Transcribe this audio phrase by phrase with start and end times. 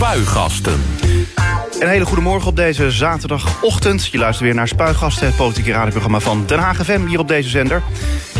[0.00, 0.80] Spuigasten.
[1.80, 4.06] Een hele goede morgen op deze zaterdagochtend.
[4.06, 7.48] Je luistert weer naar Spuigasten, het politieke radioprogramma van Den Haag FM, hier op deze
[7.48, 7.82] zender.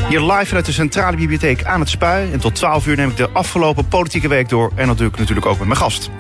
[0.09, 2.33] Hier live vanuit de Centrale Bibliotheek aan het Spui.
[2.33, 4.73] En tot 12 uur neem ik de afgelopen politieke week door.
[4.75, 6.11] En natuurlijk, natuurlijk ook met mijn gast.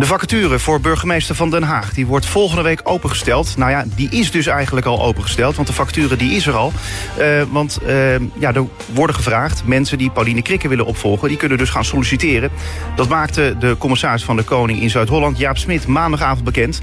[0.00, 3.56] De vacature voor burgemeester van Den Haag die wordt volgende week opengesteld.
[3.56, 6.72] Nou ja, die is dus eigenlijk al opengesteld, want de vacature die is er al.
[7.18, 11.28] Uh, want uh, ja, er worden gevraagd mensen die Pauline Krikke willen opvolgen...
[11.28, 12.50] die kunnen dus gaan solliciteren.
[12.96, 16.80] Dat maakte de commissaris van de Koning in Zuid-Holland, Jaap Smit, maandagavond bekend.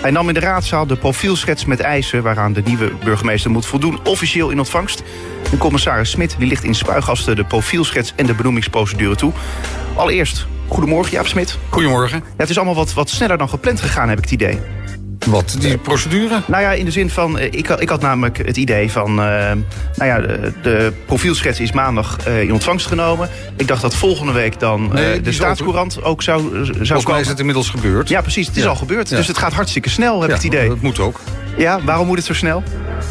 [0.00, 2.22] Hij nam in de raadzaal de profielschets met eisen...
[2.22, 5.02] waaraan de nieuwe burgemeester moet voldoen, officieel in ontvangst.
[5.52, 9.32] En commissaris Smit die ligt in spuigasten de profielschets en de benoemingsprocedure toe.
[9.94, 11.58] Allereerst, Goedemorgen, Jaap Smit.
[11.68, 12.18] Goedemorgen.
[12.18, 14.58] Ja, het is allemaal wat, wat sneller dan gepland gegaan, heb ik het idee.
[15.26, 16.40] Wat, die procedure?
[16.46, 19.10] Nou ja, in de zin van, ik, ik had namelijk het idee van...
[19.10, 19.62] Uh, nou
[19.96, 23.28] ja, de, de profielschets is maandag uh, in ontvangst genomen.
[23.56, 27.20] Ik dacht dat volgende week dan uh, nee, de staatscourant ook zou, zou Volgens mij
[27.20, 28.08] is het inmiddels gebeurd.
[28.08, 29.08] Ja, precies, het is al gebeurd.
[29.08, 29.16] Ja.
[29.16, 30.68] Dus het gaat hartstikke snel, heb ja, ik het idee.
[30.68, 31.20] dat moet ook.
[31.56, 32.62] Ja, waarom moet het zo snel?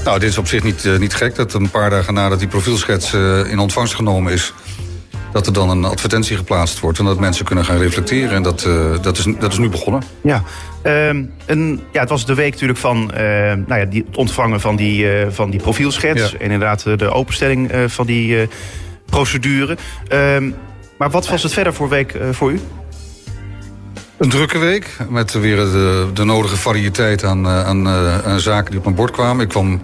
[0.06, 3.14] Nou, dit is op zich niet, niet gek dat een paar dagen nadat die profielschets
[3.50, 4.54] in ontvangst genomen is
[5.32, 7.00] dat er dan een advertentie geplaatst wordt...
[7.00, 8.36] en dat mensen kunnen gaan reflecteren.
[8.36, 10.04] En dat, uh, dat, is, dat is nu begonnen.
[10.22, 10.44] Ja,
[10.84, 13.20] um, en, ja het was de week natuurlijk van uh,
[13.68, 16.32] nou ja, die, het ontvangen van die, uh, van die profielschets...
[16.32, 16.38] Ja.
[16.38, 18.48] en inderdaad de openstelling van die
[19.06, 19.78] procedure.
[20.14, 20.56] Um,
[20.98, 22.60] maar wat was het verder voor week voor u?
[24.18, 28.84] Een drukke week, met weer de, de nodige variëteit aan, aan, aan zaken die op
[28.84, 29.44] mijn bord kwamen.
[29.44, 29.82] Ik kwam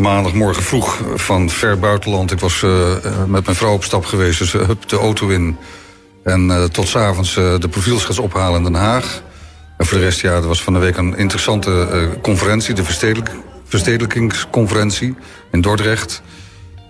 [0.00, 2.32] maandagmorgen vroeg van ver buitenland.
[2.32, 2.92] Ik was uh,
[3.26, 5.56] met mijn vrouw op stap geweest, dus hup de auto in.
[6.24, 9.22] En tot s'avonds uh, de profielschets ophalen in Den Haag.
[9.76, 11.88] En voor de rest, ja, er was van de week een interessante
[12.22, 12.74] conferentie...
[12.74, 13.30] de verstedelijk,
[13.64, 15.14] verstedelijkingsconferentie
[15.50, 16.22] in Dordrecht...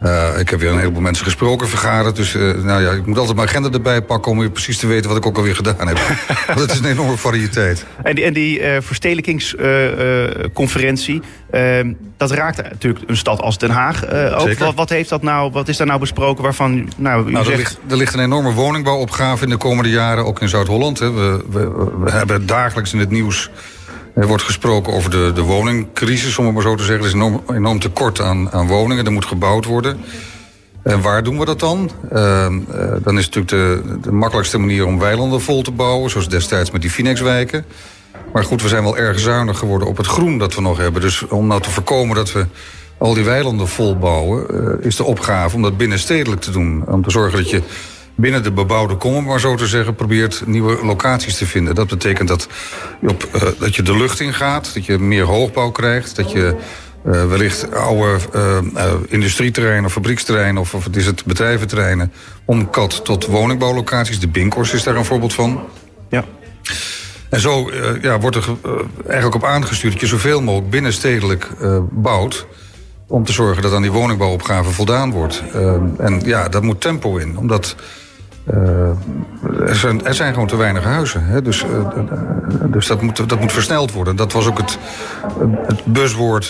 [0.02, 2.16] Uh, ik heb weer een heleboel mensen gesproken, vergaderd.
[2.16, 4.32] Dus uh, nou ja, ik moet altijd mijn agenda erbij pakken...
[4.32, 5.98] om weer precies te weten wat ik ook alweer gedaan heb.
[6.46, 7.86] Want het is een enorme variëteit.
[8.02, 11.22] En die, en die uh, verstedelijkingsconferentie...
[12.16, 14.58] dat raakt natuurlijk een stad als Den Haag ook.
[14.58, 16.88] Wat, wat, heeft dat nou, wat is daar nou besproken waarvan...
[16.96, 17.56] Nou, u nou, zegt...
[17.56, 20.24] er, ligt, er ligt een enorme woningbouwopgave in de komende jaren...
[20.24, 20.98] ook in Zuid-Holland.
[20.98, 23.50] We, we, we hebben dagelijks in het nieuws...
[24.18, 27.00] Er wordt gesproken over de, de woningcrisis, om het maar zo te zeggen.
[27.00, 30.00] Er is enorm, enorm tekort aan, aan woningen, er moet gebouwd worden.
[30.82, 31.90] En waar doen we dat dan?
[32.12, 36.10] Uh, uh, dan is natuurlijk de, de makkelijkste manier om weilanden vol te bouwen...
[36.10, 37.64] zoals destijds met die Finex-wijken.
[38.32, 41.00] Maar goed, we zijn wel erg zuinig geworden op het groen dat we nog hebben.
[41.00, 42.46] Dus om nou te voorkomen dat we
[42.98, 44.46] al die weilanden vol bouwen...
[44.50, 46.84] Uh, is de opgave om dat binnenstedelijk te doen.
[46.86, 47.62] Om te zorgen dat je
[48.18, 51.74] binnen de bebouwde kom, om maar zo te zeggen, probeert nieuwe locaties te vinden.
[51.74, 52.48] Dat betekent dat
[53.00, 56.54] je, op, uh, dat je de lucht ingaat, dat je meer hoogbouw krijgt, dat je
[57.06, 62.12] uh, wellicht oude uh, industrieterreinen of fabrieksterreinen of, of het is het bedrijventerreinen
[62.44, 64.20] omkat tot woningbouwlocaties.
[64.20, 65.60] De Binkors is daar een voorbeeld van.
[66.08, 66.24] Ja.
[67.30, 67.70] En zo
[68.02, 68.44] ja, wordt er
[69.06, 71.48] eigenlijk op aangestuurd dat je zoveel mogelijk binnenstedelijk
[71.90, 72.46] bouwt
[73.06, 75.42] om te zorgen dat aan die woningbouwopgave voldaan wordt.
[75.54, 77.76] Uh, en ja, dat moet tempo in, omdat
[79.66, 81.24] er, zijn, er zijn gewoon te weinig huizen.
[81.24, 81.42] Hè?
[81.42, 81.88] Dus, uh,
[82.66, 84.16] dus dat, moet, dat moet versneld worden.
[84.16, 84.78] Dat was ook het,
[85.66, 85.84] het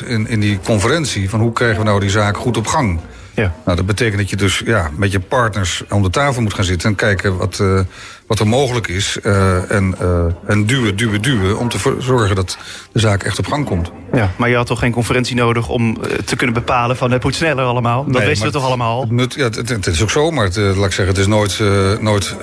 [0.07, 1.31] in, in die conferentie...
[1.31, 3.01] van hoe krijgen we nou die zaak goed op gang...
[3.38, 3.53] Ja.
[3.65, 6.65] Nou, dat betekent dat je dus ja, met je partners om de tafel moet gaan
[6.65, 6.88] zitten...
[6.88, 7.81] en kijken wat, uh,
[8.26, 9.19] wat er mogelijk is.
[9.22, 11.59] Uh, en, uh, en duwen, duwen, duwen...
[11.59, 12.59] om te zorgen dat
[12.93, 13.91] de zaak echt op gang komt.
[14.12, 16.97] Ja, maar je had toch geen conferentie nodig om te kunnen bepalen...
[16.97, 18.04] van het moet sneller allemaal?
[18.04, 19.09] Dat nee, wisten we toch allemaal?
[19.16, 21.06] Het, ja, het, het, het, is ook zo, maar het, laat ik zeggen...
[21.06, 21.62] het is nooit,
[22.00, 22.37] nooit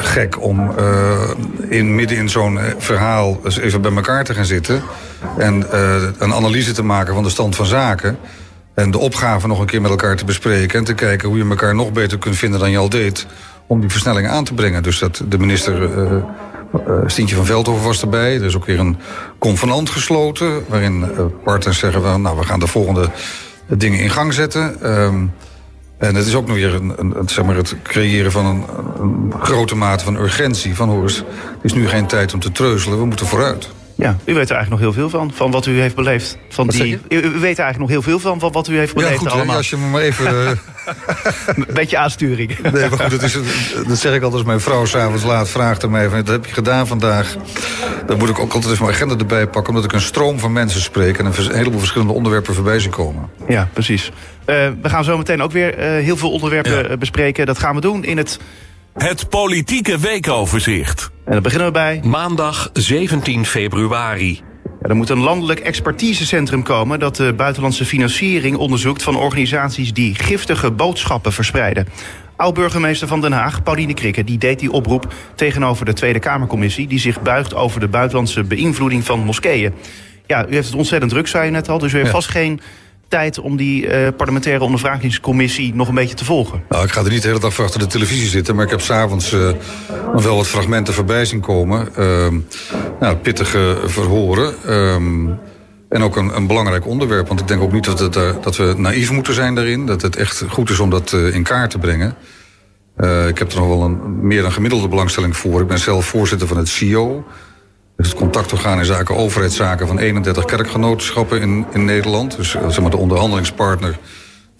[0.00, 0.72] gek om
[1.68, 3.40] in, midden in zo'n verhaal...
[3.44, 4.82] eens even bij elkaar te gaan zitten...
[5.36, 5.66] en
[6.18, 8.18] een analyse te maken van de stand van zaken...
[8.78, 10.78] En de opgave nog een keer met elkaar te bespreken...
[10.78, 13.26] en te kijken hoe je elkaar nog beter kunt vinden dan je al deed...
[13.66, 14.82] om die versnelling aan te brengen.
[14.82, 18.34] Dus dat de minister uh, uh, Stientje van Veldhoven was erbij.
[18.34, 18.96] Er is ook weer een
[19.38, 20.64] convenant gesloten...
[20.68, 21.04] waarin
[21.44, 23.10] partners zeggen, van, nou, we gaan de volgende
[23.66, 24.92] dingen in gang zetten...
[25.02, 25.32] Um,
[25.98, 28.64] en het is ook nog weer een, zeg maar het creëren van een,
[29.00, 30.74] een grote mate van urgentie.
[30.74, 31.24] Van hoor het
[31.62, 33.68] is nu geen tijd om te treuzelen, we moeten vooruit.
[33.98, 36.38] Ja, u weet er eigenlijk nog heel veel van, van wat u heeft beleefd.
[36.48, 38.78] Van Wat die, u, u, weet er eigenlijk nog heel veel van, van wat u
[38.78, 39.50] heeft beleefd ja, goed, allemaal.
[39.50, 40.32] Hè, als je me maar even...
[40.34, 40.50] uh...
[41.56, 42.58] Een beetje aansturing.
[42.72, 43.38] Nee, maar goed, het is,
[43.86, 46.08] dat zeg ik altijd als mijn vrouw s'avonds laat vraagt aan mij...
[46.08, 47.36] Van, wat heb je gedaan vandaag?
[48.06, 49.68] Dan moet ik ook altijd even mijn agenda erbij pakken...
[49.68, 51.18] omdat ik een stroom van mensen spreek...
[51.18, 53.28] en een heleboel verschillende onderwerpen voorbij zien komen.
[53.48, 54.06] Ja, precies.
[54.06, 54.14] Uh,
[54.82, 56.96] we gaan zo meteen ook weer uh, heel veel onderwerpen ja.
[56.96, 57.46] bespreken.
[57.46, 58.38] Dat gaan we doen in het...
[58.98, 61.10] Het politieke weekoverzicht.
[61.24, 62.00] En dan beginnen we bij...
[62.04, 64.40] Maandag 17 februari.
[64.80, 66.98] Ja, er moet een landelijk expertisecentrum komen...
[66.98, 69.92] dat de buitenlandse financiering onderzoekt van organisaties...
[69.92, 71.88] die giftige boodschappen verspreiden.
[72.36, 76.86] Oud-burgemeester van Den Haag, Pauline Krikke, die deed die oproep tegenover de Tweede Kamercommissie...
[76.86, 79.74] die zich buigt over de buitenlandse beïnvloeding van moskeeën.
[80.26, 82.60] Ja, u heeft het ontzettend druk, zei je net al, dus u heeft vast geen
[83.08, 86.62] tijd om die uh, parlementaire ondervragingscommissie nog een beetje te volgen?
[86.68, 88.54] Nou, ik ga er niet de hele dag voor achter de televisie zitten...
[88.54, 89.50] maar ik heb s'avonds uh,
[90.12, 91.88] nog wel wat fragmenten voorbij zien komen.
[91.98, 92.26] Uh,
[93.00, 94.54] nou, pittige verhoren.
[94.64, 95.28] Ehm,
[95.88, 97.28] en ook een, een, belangrijk onderwerp.
[97.28, 99.86] Want ik denk ook niet dat, het, uh, dat we naïef moeten zijn daarin.
[99.86, 102.14] Dat het echt goed is om dat in kaart te brengen.
[103.28, 105.60] ik heb er nog wel een meer dan gemiddelde belangstelling voor.
[105.60, 107.24] Ik ben zelf voorzitter van het CIO
[108.06, 112.36] het contactorgaan in zaken overheidszaken van 31 kerkgenootschappen in, in Nederland.
[112.36, 113.98] Dus eh, zeg maar de onderhandelingspartner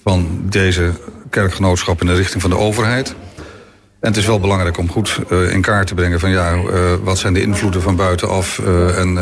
[0.03, 0.93] van deze
[1.31, 3.15] kerkgenootschap in de richting van de overheid.
[4.01, 6.63] En het is wel belangrijk om goed uh, in kaart te brengen van ja, uh,
[7.03, 9.15] wat zijn de invloeden van buitenaf uh, en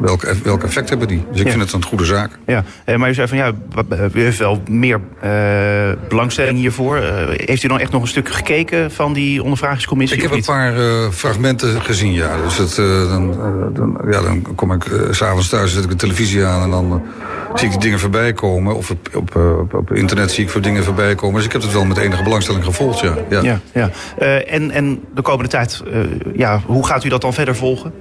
[0.00, 1.24] welk, welk effect hebben die.
[1.30, 1.50] Dus ik ja.
[1.50, 2.30] vind het een goede zaak.
[2.46, 2.64] Ja,
[2.96, 3.52] maar u zei van ja,
[4.14, 5.00] u heeft wel meer
[6.08, 6.96] belangstelling hiervoor.
[7.28, 10.16] heeft u dan echt nog een stuk gekeken van die ondervragingscommissie?
[10.16, 10.74] Ik heb een paar
[11.12, 12.36] fragmenten gezien, ja.
[12.42, 12.74] Dus het,
[13.08, 13.34] dan,
[13.72, 17.02] dan, ja, dan kom ik s'avonds thuis, zet ik de televisie aan en dan
[17.54, 18.76] zie ik die dingen voorbij komen.
[18.76, 21.34] Of op, op, op, op, internet zie ik voor dingen voorbij komen.
[21.34, 23.14] Dus ik heb het wel met enige belangstelling gevolgd, ja.
[23.30, 23.42] ja.
[23.42, 23.90] ja, ja.
[24.18, 26.00] Uh, en, en de komende tijd, uh,
[26.36, 27.92] ja, hoe gaat u dat dan verder volgen?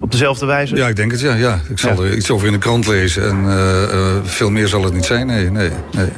[0.00, 0.76] Op dezelfde wijze?
[0.76, 1.34] Ja, ik denk het, ja.
[1.34, 1.60] ja.
[1.68, 2.10] Ik zal ja.
[2.10, 3.28] er iets over in de krant lezen.
[3.28, 6.08] En uh, veel meer zal het niet zijn, nee, nee, nee.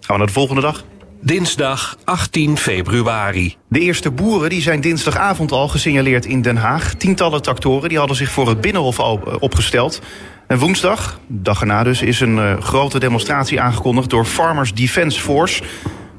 [0.00, 0.84] Gaan we naar de volgende dag?
[1.20, 3.56] Dinsdag 18 februari.
[3.68, 6.94] De eerste boeren die zijn dinsdagavond al gesignaleerd in Den Haag.
[6.94, 8.98] Tientallen tractoren die hadden zich voor het Binnenhof
[9.38, 10.00] opgesteld.
[10.46, 15.62] En woensdag, dag erna dus, is een uh, grote demonstratie aangekondigd door Farmers Defence Force.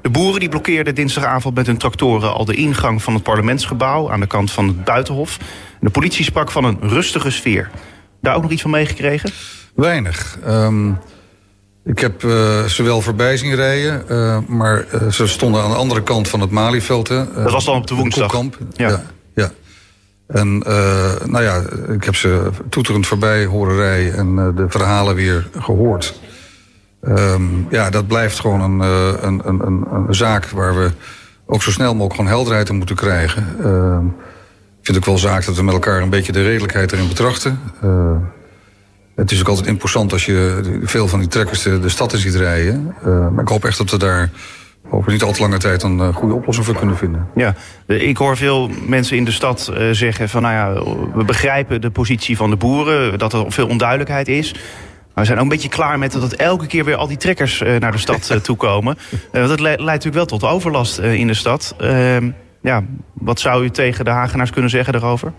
[0.05, 4.19] De boeren die blokkeerden dinsdagavond met hun tractoren al de ingang van het parlementsgebouw aan
[4.19, 5.37] de kant van het buitenhof.
[5.79, 7.69] De politie sprak van een rustige sfeer.
[8.21, 9.31] Daar ook nog iets van meegekregen?
[9.75, 10.37] Weinig.
[10.47, 10.97] Um,
[11.85, 15.75] ik heb uh, ze wel voorbij zien rijden, uh, maar uh, ze stonden aan de
[15.75, 17.07] andere kant van het Malieveld.
[17.07, 18.33] Dat was dan op de woensdag?
[18.33, 18.89] Ja.
[18.89, 19.03] ja.
[19.35, 19.51] ja.
[20.27, 20.57] En
[21.25, 21.61] nou ja,
[21.93, 26.19] ik heb ze toeterend voorbij horen rijden en de verhalen weer gehoord.
[27.07, 28.79] Um, ja, dat blijft gewoon een,
[29.27, 30.91] een, een, een, een zaak waar we
[31.45, 33.55] ook zo snel mogelijk gewoon helderheid in moeten krijgen.
[33.59, 33.97] Uh,
[34.79, 37.59] ik vind ook wel zaak dat we met elkaar een beetje de redelijkheid erin betrachten.
[37.83, 38.15] Uh,
[39.15, 42.35] het is ook altijd imposant als je veel van die trekkers de, stad in ziet
[42.35, 42.95] rijden.
[43.03, 44.29] Maar ik hoop echt dat we daar
[44.89, 47.27] over niet al te lange tijd een goede oplossing voor kunnen vinden.
[47.35, 47.55] Ja,
[47.87, 50.83] ik hoor veel mensen in de stad uh, zeggen van nou ja,
[51.17, 54.55] we begrijpen de positie van de boeren, dat er veel onduidelijkheid is.
[55.15, 57.79] We zijn ook een beetje klaar met dat elke keer weer al die trekkers uh,
[57.79, 58.97] naar de stad uh, toekomen.
[59.31, 61.75] Uh, dat le leidt natuurlijk wel tot overlast in de stad.
[61.77, 62.31] Ehm,
[62.61, 62.83] ja,
[63.13, 65.33] wat zou u tegen de Hagenaars kunnen zeggen daarover?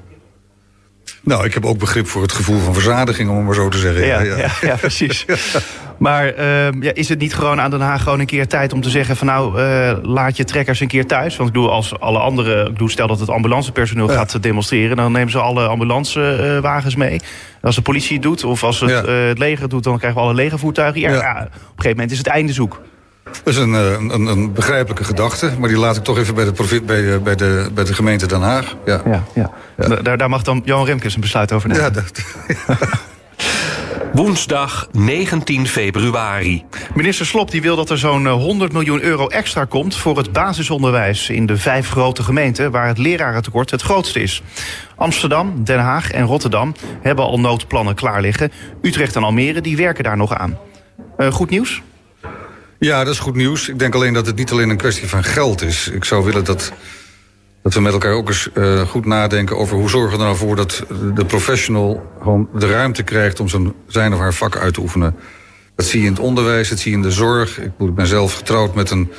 [1.26, 3.78] Nou, ik heb ook begrip voor het gevoel van verzadiging, om het maar zo te
[3.78, 4.06] zeggen.
[4.06, 4.36] Ja, ja.
[4.36, 5.24] ja, ja precies.
[5.98, 8.80] maar uh, ja, is het niet gewoon aan Den Haag gewoon een keer tijd om
[8.80, 11.36] te zeggen van nou, uh, laat je trekkers een keer thuis?
[11.36, 15.12] Want ik doe als alle andere, ik bedoel, stel dat het ambulancepersoneel gaat demonstreren, dan
[15.12, 17.20] nemen ze alle ambulancewagens mee.
[17.62, 20.26] Als de politie het doet of als het, uh, het leger doet, dan krijgen we
[20.26, 21.00] alle legervoertuigen.
[21.00, 21.18] Ja, ja.
[21.18, 22.80] op een gegeven moment is het einde zoek.
[23.26, 26.52] Dat is een, een, een, begrijpelijke gedachte, maar die laat ik toch even bij de,
[26.52, 28.76] profit, bij, bij de, bij de gemeente Den Haag.
[28.84, 29.00] Ja.
[29.04, 29.50] Ja, ja.
[29.76, 30.02] ja.
[30.02, 31.84] Daar, daar mag dan Johan Remkes een besluit over nemen.
[31.84, 32.12] Ja, dat,
[34.12, 36.64] Woensdag 19 februari.
[36.94, 41.30] Minister Slop die wil dat er zo'n 100 miljoen euro extra komt voor het basisonderwijs
[41.30, 44.42] in de vijf grote gemeenten waar het lerarentekort het grootste is.
[44.94, 48.52] Amsterdam, Den Haag en Rotterdam hebben al noodplannen klaar liggen.
[48.82, 50.58] Utrecht en Almere die werken daar nog aan.
[51.18, 51.82] Uh, goed nieuws?
[52.78, 53.68] Ja, dat is goed nieuws.
[53.68, 55.88] Ik denk alleen dat het niet alleen een kwestie van geld is.
[55.88, 56.72] Ik zou willen dat,
[57.62, 60.36] dat we met elkaar ook eens uh, goed nadenken over hoe zorgen we er nou
[60.36, 64.74] voor dat de professional gewoon de ruimte krijgt om zijn, zijn of haar vak uit
[64.74, 65.16] te oefenen.
[65.74, 67.60] Dat zie je in het onderwijs, dat zie je in de zorg.
[67.60, 69.12] Ik ben zelf getrouwd met een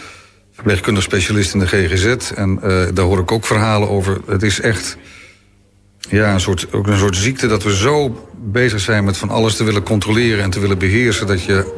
[0.51, 2.31] verpleegkundig specialist in de GGZ.
[2.31, 4.21] En uh, daar hoor ik ook verhalen over.
[4.27, 4.97] Het is echt
[6.09, 9.55] ja, een soort, ook een soort ziekte dat we zo bezig zijn met van alles
[9.55, 11.27] te willen controleren en te willen beheersen.
[11.27, 11.73] Dat je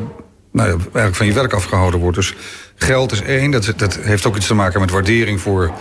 [0.52, 2.18] nou ja, eigenlijk van je werk afgehouden wordt.
[2.18, 2.36] Dus
[2.76, 3.52] geld is één.
[3.52, 5.72] Dat, dat heeft ook iets te maken met waardering voor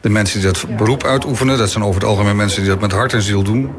[0.00, 1.58] de mensen die dat beroep uitoefenen.
[1.58, 3.70] Dat zijn over het algemeen mensen die dat met hart en ziel doen.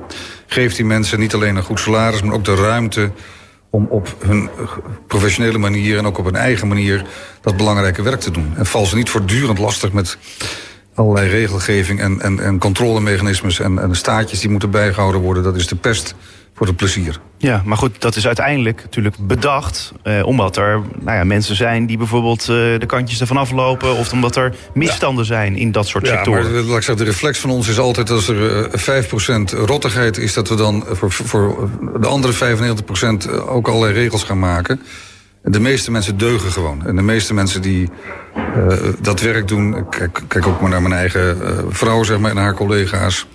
[0.48, 3.12] Geeft die mensen niet alleen een goed salaris, maar ook de ruimte
[3.70, 4.50] om op hun
[5.08, 7.06] professionele manier en ook op hun eigen manier
[7.42, 8.54] dat belangrijke werk te doen.
[8.56, 10.18] En val ze niet voortdurend lastig met
[10.94, 15.44] allerlei regelgeving en, en, en controlemechanismes en, en staatjes die moeten bijgehouden worden.
[15.44, 16.16] Dat is de pest
[16.60, 17.20] voor het plezier.
[17.38, 19.92] Ja, maar goed, dat is uiteindelijk natuurlijk bedacht.
[20.04, 23.96] Eh, omdat er nou ja, mensen zijn die bijvoorbeeld eh, de kantjes ervan aflopen.
[23.96, 25.30] Of omdat er misstanden ja.
[25.30, 26.44] zijn in dat soort ja, sectoren.
[26.44, 30.18] Maar, laat ik zeggen, de reflex van ons is altijd als er uh, 5% rottigheid
[30.18, 30.34] is...
[30.34, 32.58] dat we dan voor, voor de andere
[33.28, 34.82] 95% ook allerlei regels gaan maken.
[35.44, 36.86] de meeste mensen deugen gewoon.
[36.86, 37.90] En de meeste mensen die
[38.58, 39.90] uh, dat werk doen...
[39.90, 43.28] Kijk, kijk ook maar naar mijn eigen uh, vrouw zeg maar, en haar collega's...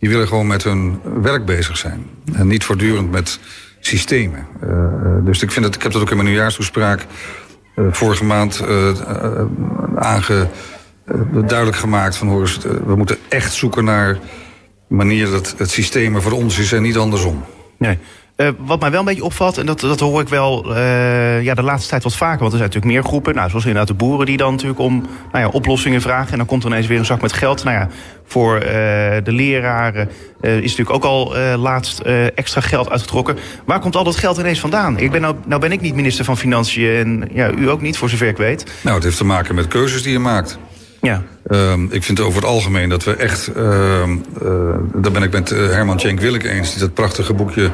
[0.00, 2.06] die willen gewoon met hun werk bezig zijn.
[2.32, 3.38] En niet voortdurend met
[3.80, 4.46] systemen.
[4.64, 7.06] Uh, dus ik, vind dat, ik heb dat ook in mijn nieuwjaarstoespraak...
[7.90, 8.64] vorige maand
[9.94, 10.48] aange,
[11.32, 12.16] duidelijk gemaakt...
[12.16, 14.18] van hoor, we moeten echt zoeken naar
[14.88, 17.44] manier dat het systeem er voor ons is en niet andersom.
[17.78, 17.98] Nee.
[18.40, 21.54] Uh, wat mij wel een beetje opvalt, en dat, dat hoor ik wel uh, ja,
[21.54, 22.38] de laatste tijd wat vaker...
[22.38, 24.26] want er zijn natuurlijk meer groepen, nou, zoals inderdaad de boeren...
[24.26, 26.32] die dan natuurlijk om nou ja, oplossingen vragen.
[26.32, 27.64] En dan komt er ineens weer een zak met geld.
[27.64, 27.88] Nou ja,
[28.24, 28.62] voor uh,
[29.24, 30.08] de leraren
[30.40, 31.98] is natuurlijk ook al laatst
[32.34, 33.36] extra geld uitgetrokken.
[33.64, 34.98] Waar komt al dat geld ineens vandaan?
[34.98, 37.96] Ik ben nou, nou ben ik niet minister van Financiën en ja, u ook niet,
[37.96, 38.72] voor zover ik weet.
[38.80, 40.58] Nou, het heeft te maken met keuzes die je maakt.
[41.00, 41.22] Ja.
[41.50, 43.50] Um, ik vind over het algemeen dat we echt...
[43.56, 44.08] Uh, uh,
[44.94, 46.70] daar ben ik met Herman Tjenk Willek eens...
[46.70, 47.70] die dat prachtige boekje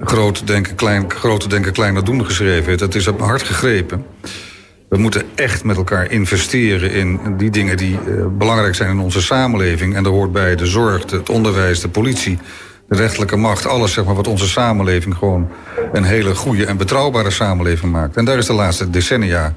[0.00, 2.78] Groot Denken, Klein, Grote Denken, Kleiner Doen geschreven heeft.
[2.78, 4.04] Dat is op hart gegrepen.
[4.88, 9.22] We moeten echt met elkaar investeren in die dingen die uh, belangrijk zijn in onze
[9.22, 9.94] samenleving.
[9.94, 12.38] En daar hoort bij de zorg, het onderwijs, de politie,
[12.88, 13.66] de rechterlijke macht.
[13.66, 15.48] Alles zeg maar, wat onze samenleving gewoon
[15.92, 18.16] een hele goede en betrouwbare samenleving maakt.
[18.16, 19.54] En daar is de laatste decennia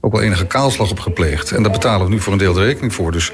[0.00, 1.50] ook wel enige kaalslag op gepleegd.
[1.50, 3.12] En daar betalen we nu voor een deel de rekening voor.
[3.12, 3.32] Dus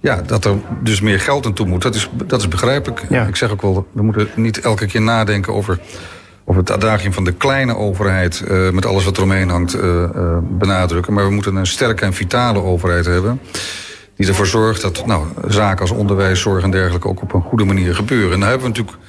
[0.00, 3.02] ja, dat er dus meer geld aan toe moet, dat is, dat is begrijpelijk.
[3.08, 3.26] Ja.
[3.26, 5.80] Ik zeg ook wel, we moeten niet elke keer nadenken over,
[6.44, 8.44] over het adagium van de kleine overheid...
[8.48, 11.12] Uh, met alles wat eromheen hangt, uh, uh, benadrukken.
[11.12, 13.40] Maar we moeten een sterke en vitale overheid hebben...
[14.16, 17.08] die ervoor zorgt dat nou, zaken als onderwijs, zorg en dergelijke...
[17.08, 18.32] ook op een goede manier gebeuren.
[18.32, 19.04] En daar hebben we natuurlijk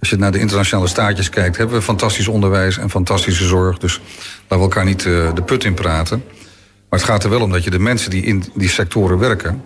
[0.00, 1.56] als je naar de internationale staatjes kijkt...
[1.56, 3.78] hebben we fantastisch onderwijs en fantastische zorg.
[3.78, 4.00] Dus
[4.40, 6.24] laten we elkaar niet de put in praten.
[6.88, 9.62] Maar het gaat er wel om dat je de mensen die in die sectoren werken...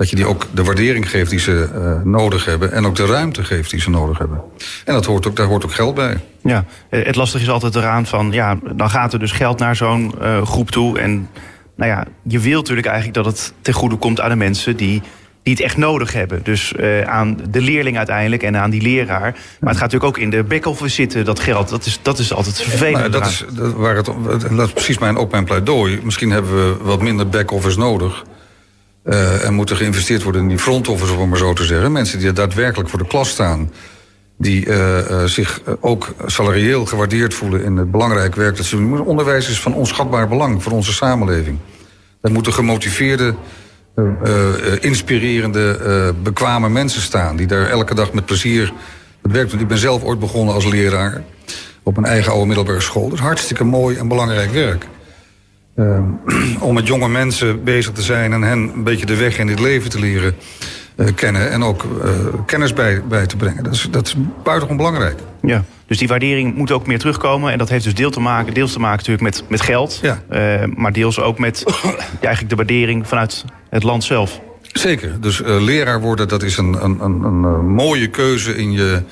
[0.00, 2.72] dat je die ook de waardering geeft die ze uh, nodig hebben...
[2.72, 4.40] en ook de ruimte geeft die ze nodig hebben.
[4.84, 6.16] En dat hoort ook, daar hoort ook geld bij.
[6.42, 8.32] Ja, het lastige is altijd eraan van...
[8.32, 10.98] ja, dan gaat er dus geld naar zo'n uh, groep toe...
[10.98, 11.28] en
[11.76, 14.76] nou ja, je wilt natuurlijk eigenlijk dat het ten goede komt aan de mensen...
[14.76, 15.02] die
[15.42, 16.40] die het echt nodig hebben.
[16.42, 19.20] Dus uh, aan de leerling uiteindelijk en aan die leraar.
[19.20, 21.68] Maar het gaat natuurlijk ook in de back-office zitten, dat geld.
[21.68, 22.96] Dat is, dat is altijd vervelend.
[22.96, 24.06] Nou, dat, is, dat, waar het,
[24.50, 26.00] dat is precies mijn, ook mijn pleidooi.
[26.02, 28.24] Misschien hebben we wat minder back-office nodig.
[29.42, 31.92] En moet er geïnvesteerd worden in die front office, om maar zo te zeggen.
[31.92, 33.72] Mensen die daadwerkelijk voor de klas staan.
[34.38, 39.00] Die uh, zich ook salarieel gewaardeerd voelen in het belangrijk werk dat ze doen.
[39.00, 41.58] Onderwijs is van onschatbaar belang voor onze samenleving.
[42.20, 43.34] Dat moeten gemotiveerde
[44.80, 47.36] inspirerende, bekwame mensen staan...
[47.36, 48.72] die daar elke dag met plezier
[49.22, 49.60] het werk doen.
[49.60, 51.22] Ik ben zelf ooit begonnen als leraar
[51.82, 53.12] op mijn eigen oude middelbare school.
[53.12, 54.86] Is hartstikke mooi en belangrijk werk.
[55.76, 55.98] Uh,
[56.68, 59.60] om met jonge mensen bezig te zijn en hen een beetje de weg in dit
[59.60, 60.34] leven te leren
[60.96, 61.50] uh, kennen...
[61.50, 62.10] en ook uh,
[62.46, 63.64] kennis bij, bij te brengen.
[63.64, 65.18] Dat is, dat is buitengewoon belangrijk.
[65.42, 67.52] Ja, dus die waardering moet ook meer terugkomen.
[67.52, 69.98] En dat heeft dus deel te maken, deels te maken natuurlijk met, met geld.
[70.02, 70.22] Ja.
[70.30, 74.40] Uh, maar deels ook met ja, eigenlijk de waardering vanuit het land zelf.
[74.62, 75.20] Zeker.
[75.20, 79.02] Dus uh, leraar worden, dat is een, een, een, een mooie keuze in je,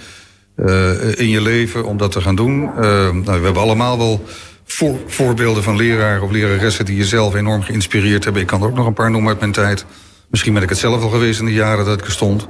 [0.57, 2.61] uh, in je leven om dat te gaan doen.
[2.75, 4.25] nou, we hebben allemaal wel
[4.69, 6.85] voor, voorbeelden van leraren of leraressen...
[6.85, 8.43] die jezelf enorm geïnspireerd hebben.
[8.43, 9.85] Ik kan er ook nog een paar noemen uit mijn tijd.
[10.29, 12.49] Misschien ben ik het zelf al geweest in de jaren dat ik er stond.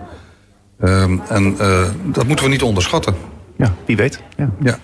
[0.84, 1.56] Um, en
[2.04, 3.14] dat moeten we niet onderschatten.
[3.56, 4.22] Ja, wie weet.
[4.36, 4.50] Ja.
[4.60, 4.78] ja.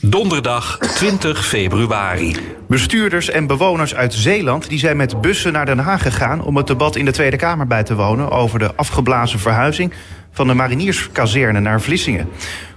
[0.00, 2.36] Donderdag 20 februari.
[2.68, 6.66] Bestuurders en bewoners uit Zeeland die zijn met bussen naar Den Haag gegaan om het
[6.66, 9.92] debat in de Tweede Kamer bij te wonen over de afgeblazen verhuizing
[10.32, 12.28] van de marinierskazerne naar Vlissingen.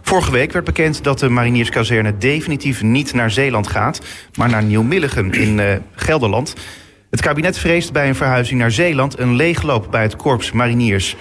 [0.01, 4.01] Vorige week werd bekend dat de marinierskazerne definitief niet naar Zeeland gaat,
[4.37, 6.55] maar naar Nieuw-Milligen in uh, Gelderland.
[7.09, 11.15] Het kabinet vreest bij een verhuizing naar Zeeland een leegloop bij het korps mariniers.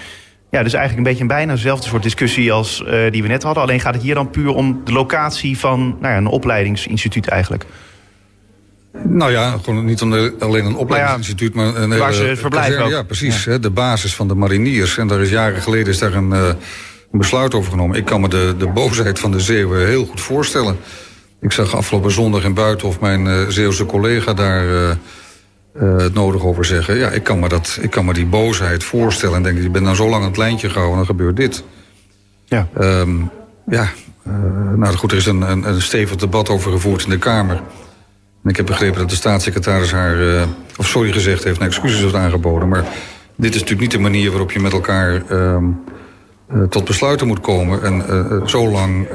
[0.51, 3.43] Ja, dus eigenlijk een beetje een bijna dezelfde soort discussie als uh, die we net
[3.43, 3.63] hadden.
[3.63, 7.67] Alleen gaat het hier dan puur om de locatie van nou ja, een opleidingsinstituut eigenlijk.
[9.03, 10.01] Nou ja, gewoon niet
[10.39, 13.45] alleen een opleidingsinstituut, maar een Waar ze verblijven Ja, precies.
[13.45, 13.59] Ja.
[13.59, 14.99] de basis van de mariniers.
[14.99, 16.47] En daar is jaren geleden is daar een, uh,
[17.13, 17.97] een besluit over genomen.
[17.97, 20.77] Ik kan me de, de boosheid van de Zeeuwen heel goed voorstellen.
[21.41, 24.97] Ik zag afgelopen zondag in Buitenhof mijn uh, Zeeuwse collega daar...
[25.77, 26.97] Uh, uh, het nodig over zeggen.
[26.97, 29.85] Ja, ik kan, me dat, ik kan me die boosheid voorstellen en denk, je bent
[29.85, 31.65] nou zo lang aan het lijntje gehouden, dan gebeurt dit.
[32.45, 32.69] Ja.
[32.81, 33.31] Um,
[33.67, 33.89] ja,
[34.27, 34.35] uh,
[34.77, 37.57] nou goed, er is een, een, een, stevig debat over gevoerd in de Kamer.
[38.43, 40.43] En ik heb begrepen dat de staatssecretaris haar, uh,
[40.77, 42.69] of sorry gezegd heeft en excuses heeft aangeboden.
[42.69, 42.85] Maar
[43.37, 45.81] dit is natuurlijk niet de manier waarop je met elkaar um,
[46.69, 47.83] tot besluiten moet komen.
[47.83, 49.09] En zo lang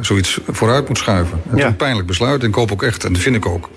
[0.00, 1.40] zoiets vooruit moet schuiven.
[1.48, 1.64] Het ja.
[1.64, 3.70] is een pijnlijk besluit en ik hoop ook echt, en dat vind ik ook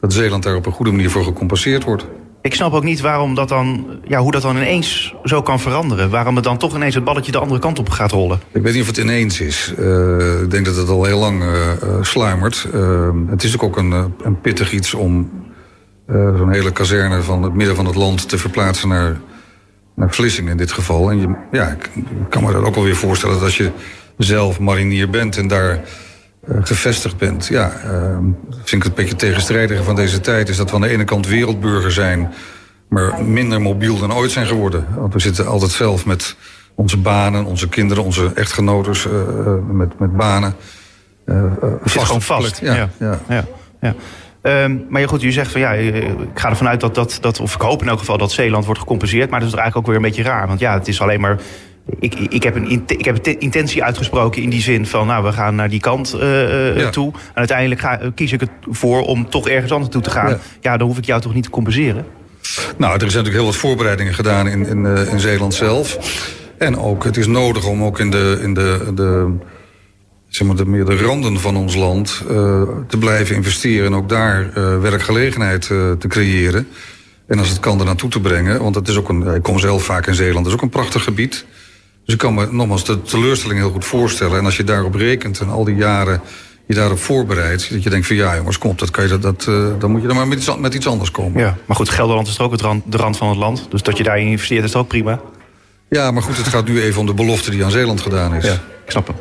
[0.00, 2.06] dat Zeeland daar op een goede manier voor gecompenseerd wordt.
[2.42, 6.10] Ik snap ook niet waarom dat dan, ja, hoe dat dan ineens zo kan veranderen.
[6.10, 8.40] Waarom het dan toch ineens het balletje de andere kant op gaat rollen.
[8.52, 9.74] Ik weet niet of het ineens is.
[9.78, 12.68] Uh, ik denk dat het al heel lang uh, sluimert.
[12.74, 15.30] Uh, het is ook een, een pittig iets om
[16.08, 19.20] zo'n hele kazerne van het midden van het land te verplaatsen naar,
[19.94, 21.10] naar Vlissingen in dit geval.
[21.10, 23.70] En je, ja, ik kan me dat ook wel weer voorstellen dat als je
[24.18, 25.80] zelf marinier bent en daar
[26.48, 27.46] gevestigd bent.
[27.46, 27.70] Ja,
[28.50, 30.48] vind ik het een beetje tegenstrijdige van deze tijd...
[30.48, 32.32] is dat we aan de ene kant wereldburger zijn...
[32.88, 34.86] maar minder mobiel dan ooit zijn geworden.
[34.96, 36.36] Want we zitten altijd zelf met
[36.74, 39.06] onze banen, onze kinderen, onze echtgenotes...
[39.06, 39.12] Uh,
[39.70, 40.54] met, met banen.
[41.26, 41.42] Uh,
[41.82, 42.60] vast gewoon vast.
[42.60, 42.88] Ja, ja.
[42.98, 43.18] ja.
[43.28, 43.44] ja,
[43.80, 43.94] ja.
[44.42, 47.40] Um, maar ja, goed, u zegt van ja, ik ga ervan uit dat, dat, dat,
[47.40, 49.30] of ik hoop in elk geval dat Zeeland wordt gecompenseerd.
[49.30, 50.46] Maar dat is eigenlijk ook weer een beetje raar.
[50.46, 51.38] Want ja, het is alleen maar
[51.98, 55.06] ik, ik, heb een, ik heb een intentie uitgesproken in die zin van...
[55.06, 57.12] nou, we gaan naar die kant uh, toe.
[57.12, 60.38] En uiteindelijk ga, kies ik het voor om toch ergens anders toe te gaan.
[60.60, 60.76] Ja.
[60.76, 62.06] dan hoef ik jou toch niet te compenseren?
[62.76, 65.98] Nou, er zijn natuurlijk heel wat voorbereidingen gedaan in, in, uh, in Zeeland zelf.
[66.58, 69.36] En ook, het is nodig om ook in de, in de, de,
[70.28, 72.22] zeg maar de, meer de randen van ons land...
[72.88, 75.62] te blijven investeren en ook daar werkgelegenheid
[75.98, 76.68] te creëren...
[77.26, 79.58] En als het kan er naartoe te brengen, want het is ook een, ik kom
[79.58, 81.44] zelf vaak in Zeeland, het is ook een prachtig gebied.
[82.08, 84.38] Dus ik kan me nogmaals de teleurstelling heel goed voorstellen.
[84.38, 86.20] En als je daarop rekent en al die jaren
[86.66, 87.70] je daarop voorbereidt...
[87.70, 89.90] dat je denkt van ja jongens, kom op, dat kan je, dat, dat, uh, dan
[89.90, 91.40] moet je dan maar met iets, met iets anders komen.
[91.40, 93.66] Ja, maar goed, Gelderland is ook het rand, de rand van het land.
[93.70, 95.20] Dus dat je daarin investeert is ook prima.
[95.88, 98.44] Ja, maar goed, het gaat nu even om de belofte die aan Zeeland gedaan is.
[98.44, 98.52] Ja,
[98.84, 99.16] ik snap hem.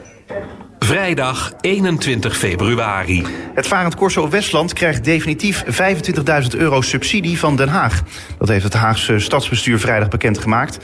[0.80, 3.26] Vrijdag 21 februari.
[3.54, 8.04] Het Varend Corso Westland krijgt definitief 25.000 euro subsidie van Den Haag.
[8.38, 10.78] Dat heeft het Haagse stadsbestuur vrijdag bekendgemaakt.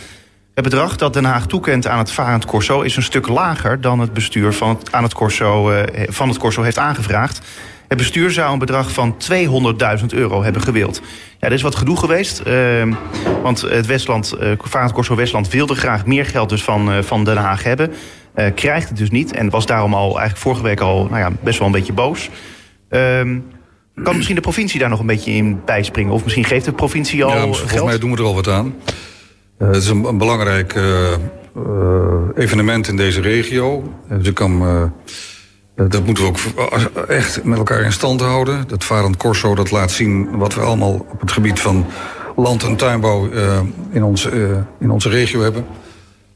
[0.53, 3.99] Het bedrag dat Den Haag toekent aan het varend Corso is een stuk lager dan
[3.99, 7.41] het bestuur van het, aan het Corso, uh, van het Corso heeft aangevraagd.
[7.87, 9.15] Het bestuur zou een bedrag van
[9.99, 11.01] 200.000 euro hebben gewild.
[11.39, 12.41] Ja, er is wat gedoe geweest.
[12.47, 12.95] Uh,
[13.41, 17.23] want het Westland, uh, Varend Corso Westland wilde graag meer geld dus van, uh, van
[17.23, 17.91] Den Haag hebben.
[18.55, 19.33] krijgt het dus niet.
[19.33, 22.29] En was daarom al eigenlijk vorige week al nou ja, best wel een beetje boos.
[22.89, 23.39] Ehm,
[24.03, 26.13] kan misschien de provincie daar nog een beetje in bijspringen?
[26.13, 28.47] Of misschien geeft de provincie al ja, volgens Volgens mij doen we er al wat
[28.47, 28.73] aan.
[29.57, 31.11] Eh, het is een, belangrijk uh,
[32.35, 33.93] evenement in deze regio.
[34.09, 34.59] Dus kan,
[35.75, 36.37] dat moeten we ook
[37.07, 38.67] echt met elkaar in stand houden.
[38.67, 41.85] Dat Varend Corso dat laat zien wat we allemaal op het gebied van
[42.35, 43.29] land- en tuinbouw
[43.91, 44.03] in,
[44.79, 45.65] in onze regio hebben.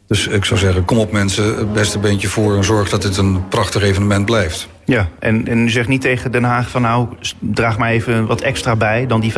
[0.08, 2.56] Dus ik zou zeggen, kom op mensen, het beste beentje voor...
[2.56, 4.68] en zorg dat dit een prachtig evenement blijft.
[4.86, 6.82] Ja, en, en u zegt niet tegen Den Haag van...
[6.82, 7.08] nou,
[7.40, 9.38] draag maar even wat extra bij dan die 25.000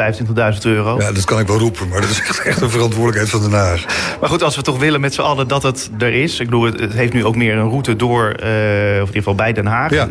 [0.62, 1.00] euro.
[1.00, 3.86] Ja, dat kan ik wel roepen, maar dat is echt een verantwoordelijkheid van Den Haag.
[4.20, 6.40] Maar goed, als we toch willen met z'n allen dat het er is...
[6.40, 9.36] ik bedoel, het heeft nu ook meer een route door, uh, of in ieder geval
[9.36, 9.92] bij Den Haag.
[9.92, 10.08] Ja.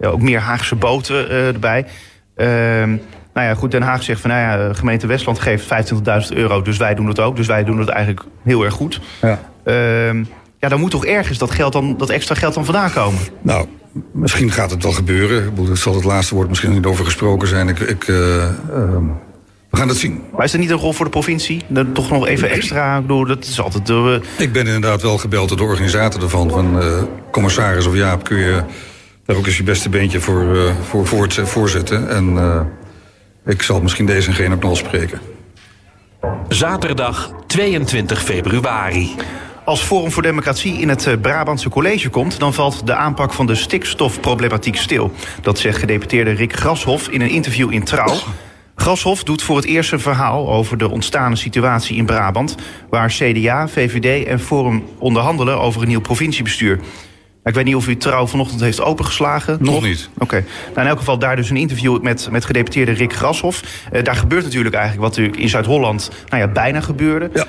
[0.00, 1.86] ook meer Haagse boten uh, erbij...
[2.36, 2.98] Uh,
[3.34, 5.64] nou ja, goed, Den Haag zegt van nou ja, gemeente Westland geeft
[6.30, 7.36] 25.000 euro, dus wij doen het ook.
[7.36, 9.00] Dus wij doen het eigenlijk heel erg goed.
[9.20, 9.38] Ja.
[9.64, 10.24] Uh,
[10.58, 13.20] ja, dan moet toch ergens dat, geld dan, dat extra geld dan vandaan komen?
[13.40, 13.66] Nou,
[14.12, 15.52] misschien gaat het wel gebeuren.
[15.68, 17.68] Het zal het laatste woord misschien niet over gesproken zijn.
[17.68, 18.46] Ik, ik, uh, uh,
[19.70, 20.22] we gaan het zien.
[20.36, 21.62] Maar is er niet een rol voor de provincie?
[21.68, 22.96] Dan toch nog even extra?
[22.96, 23.88] Ik bedoel, dat is altijd...
[23.88, 24.14] Uh...
[24.38, 26.50] Ik ben inderdaad wel gebeld door de organisator ervan.
[26.50, 26.82] Van
[27.30, 28.62] commissaris of Jaap, kun je
[29.24, 32.08] daar ook eens je beste beentje voor, voor, voor voorzetten.
[32.08, 32.38] En
[33.44, 35.20] ik zal misschien deze en geen ook nog spreken.
[36.48, 39.14] Zaterdag 22 februari.
[39.64, 42.38] Als Forum voor Democratie in het eh, Brabantse college komt...
[42.38, 45.12] dan valt de aanpak van de stikstofproblematiek stil.
[45.42, 48.16] Dat zegt gedeputeerde Rick Grashoff in een interview in Trouw.
[48.74, 52.54] Grashoff doet voor het eerst een verhaal over de ontstane situatie in Brabant...
[52.90, 56.80] waar CDA, VVD en Forum onderhandelen over een nieuw provinciebestuur.
[57.44, 59.58] Ik weet niet of u trouw vanochtend heeft opengeslagen.
[59.60, 60.08] Nog, niet.
[60.18, 60.44] Oké.
[60.66, 63.86] Nou, in elk geval daar dus een interview met, met gedeputeerde Rick Grashoff.
[63.92, 67.30] Uh, daar gebeurt natuurlijk eigenlijk wat natuurlijk in Zuid-Holland nou ja, bijna gebeurde.
[67.34, 67.46] Ja.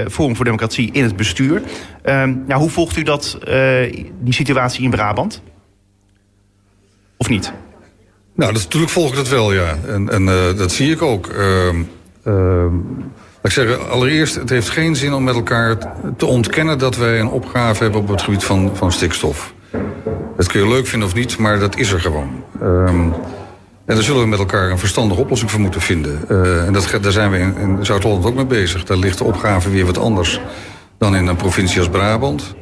[0.00, 1.62] Uh, Forum voor Democratie in het bestuur.
[2.04, 5.42] Uh, nou, hoe volgt u dat, uh, die situatie in Brabant?
[7.16, 7.52] Of niet?
[8.34, 9.78] Nou, dat, natuurlijk volg ik dat wel, ja.
[9.86, 10.24] En, en
[10.56, 11.34] dat zie ik ook.
[13.42, 15.76] Ehm, ehm, ik zeg allereerst, het heeft geen zin om met elkaar
[16.16, 16.78] te ontkennen...
[16.78, 19.52] dat wij een opgave hebben op het gebied van, van stikstof.
[20.36, 22.44] Dat kun je leuk vinden of niet, maar dat is er gewoon.
[22.62, 23.12] Um,
[23.84, 26.24] en daar zullen we met elkaar een verstandige oplossing voor moeten vinden.
[26.28, 28.84] Uh, en dat, daar zijn we in, in Zuid-Holland ook mee bezig.
[28.84, 30.40] Daar ligt de opgave weer wat anders
[30.98, 32.54] dan in een provincie als Brabant.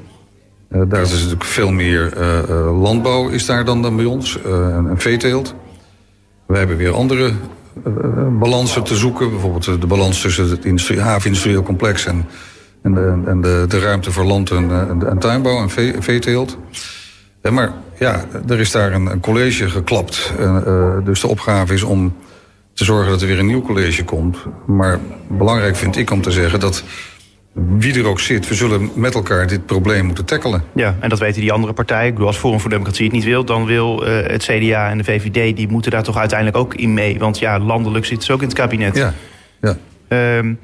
[0.70, 4.42] Uh, daar is natuurlijk veel meer uh, landbouw is daar dan, dan bij ons.
[4.42, 5.54] en, en veeteelt.
[6.46, 7.32] Wij hebben weer andere
[8.38, 9.30] balansen te zoeken.
[9.30, 12.26] Bijvoorbeeld de balans tussen het industrie, havenindustrieel complex en,
[12.82, 14.70] en, de, en de, ruimte voor land en,
[15.08, 16.58] en, tuinbouw en vee, veeteelt.
[17.42, 20.32] Uh, maar ja, er is daar een, een college geklapt.
[21.04, 22.14] Dus de opgave is om
[22.72, 24.36] te zorgen dat er weer een nieuw college komt.
[24.66, 26.82] Maar belangrijk vind ik om te zeggen dat
[27.66, 30.64] wie er ook zit, we zullen met elkaar dit probleem moeten tackelen.
[30.74, 32.06] Ja, en dat weten die andere partijen.
[32.06, 34.98] Ik bedoel, als Forum voor Democratie het niet wil, dan wil uh, het CDA en
[34.98, 35.56] de VVD...
[35.56, 37.18] die moeten daar toch uiteindelijk ook in mee.
[37.18, 38.96] Want ja, landelijk zit ze ook in het kabinet.
[38.96, 39.14] Ja,
[39.60, 39.76] ja.
[40.38, 40.58] Um,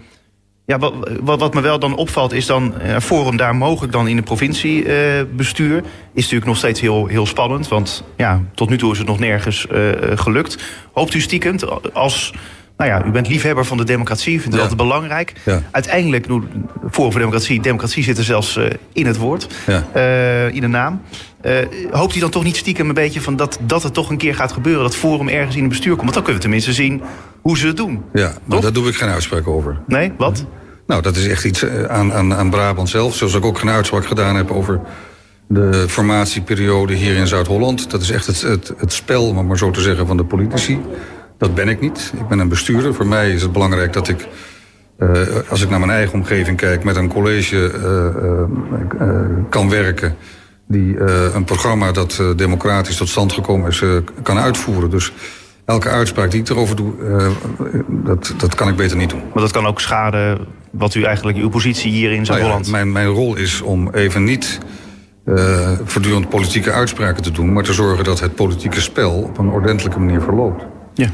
[0.66, 2.74] ja, wat, wat, wat, me wel dan opvalt is dan...
[2.80, 5.76] een forum daar mogelijk dan in het provinciebestuur...
[5.76, 7.68] Uh, is natuurlijk nog steeds heel, heel spannend.
[7.68, 10.58] Want ja, tot nu toe is het nog nergens uh, gelukt.
[10.92, 11.56] Hoopt u stiekem
[11.92, 12.32] als
[12.76, 14.62] nou ja, u bent liefhebber van de democratie, vindt ja.
[14.62, 15.32] dat belangrijk.
[15.44, 15.62] Ja.
[15.70, 16.26] Uiteindelijk,
[16.90, 19.84] Forum voor Democratie, democratie zit er zelfs uh, in het woord, ja.
[19.96, 21.00] uh, in de naam.
[21.42, 21.52] Uh,
[21.90, 24.34] hoopt u dan toch niet stiekem een beetje van dat, dat het toch een keer
[24.34, 26.02] gaat gebeuren, dat Forum ergens in het bestuur komt?
[26.02, 27.02] Want dan kunnen we tenminste zien
[27.40, 28.02] hoe ze het doen.
[28.12, 29.80] Ja, maar daar doe ik geen uitspraak over.
[29.86, 30.44] Nee, wat?
[30.86, 33.14] Nou, dat is echt iets aan, aan, aan Brabant zelf.
[33.14, 34.80] Zoals ik ook geen uitspraak gedaan heb over
[35.46, 37.90] de formatieperiode hier in Zuid-Holland.
[37.90, 40.80] Dat is echt het, het, het spel, om maar zo te zeggen, van de politici.
[41.44, 42.12] Dat ben ik niet.
[42.16, 42.94] Ik ben een bestuurder.
[42.94, 44.28] Voor mij is het belangrijk dat ik,
[44.98, 45.10] uh,
[45.48, 50.16] als ik naar mijn eigen omgeving kijk, met een college uh, uh, kan werken.
[50.68, 51.00] Die
[51.34, 53.82] een programma dat democratisch tot stand gekomen is,
[54.22, 54.90] kan uitvoeren.
[54.90, 55.12] Dus
[55.64, 56.92] elke uitspraak die ik erover doe,
[57.88, 59.22] dat, dat kan ik beter niet doen.
[59.32, 62.66] Maar dat kan ook schaden wat u eigenlijk, uw positie hier in Zuid-Holland...
[62.66, 64.58] Nou ja, mijn, mijn rol is om even niet
[65.24, 67.52] uh, voortdurend politieke uitspraken te doen...
[67.52, 70.64] maar te zorgen dat het politieke spel op een ordentelijke manier verloopt.
[70.94, 71.08] Ja.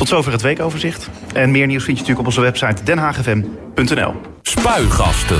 [0.00, 1.10] Tot zover het weekoverzicht.
[1.32, 4.14] En meer nieuws vind je natuurlijk op onze website denhagfm.nl.
[4.42, 5.38] Spuigasten.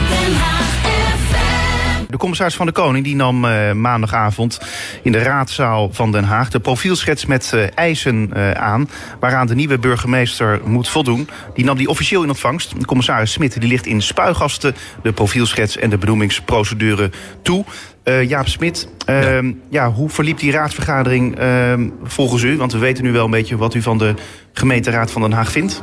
[2.08, 4.60] De commissaris van de Koning die nam uh, maandagavond
[5.02, 9.54] in de raadzaal van Den Haag de profielschets met uh, eisen uh, aan waaraan de
[9.54, 11.28] nieuwe burgemeester moet voldoen.
[11.54, 12.80] Die nam die officieel in ontvangst.
[12.80, 17.10] De commissaris Smit die ligt in spuigasten de profielschets en de benoemingsprocedure
[17.42, 17.64] toe.
[18.04, 19.20] Jaap Smit, ja.
[19.20, 19.92] Ehm, ja.
[19.92, 22.56] hoe verliep die raadsvergadering ehm, volgens u?
[22.56, 24.14] Want we weten nu wel een beetje wat u van de
[24.52, 25.82] gemeenteraad van Den Haag vindt.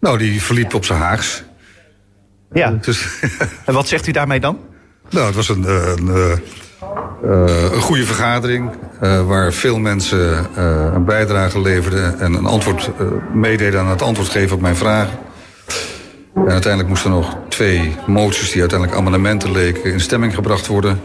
[0.00, 1.42] Nou, die verliep op zijn Haags.
[2.52, 2.70] Ja.
[2.80, 3.06] Dus,
[3.66, 4.58] en wat zegt u daarmee dan?
[5.10, 6.40] Nou, het was een, eh, een, een,
[7.22, 8.70] eh, een goede vergadering...
[9.26, 10.46] Waar veel mensen
[10.94, 12.18] een bijdrage leverden...
[12.18, 12.90] en een antwoord
[13.32, 15.18] meededen aan het antwoord geven op mijn vragen.
[16.34, 18.50] En uiteindelijk moesten nog twee moties...
[18.50, 21.00] die uiteindelijk amendementen leken, in stemming gebracht worden.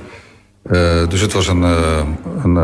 [1.09, 1.61] Dus het was een,
[2.43, 2.57] een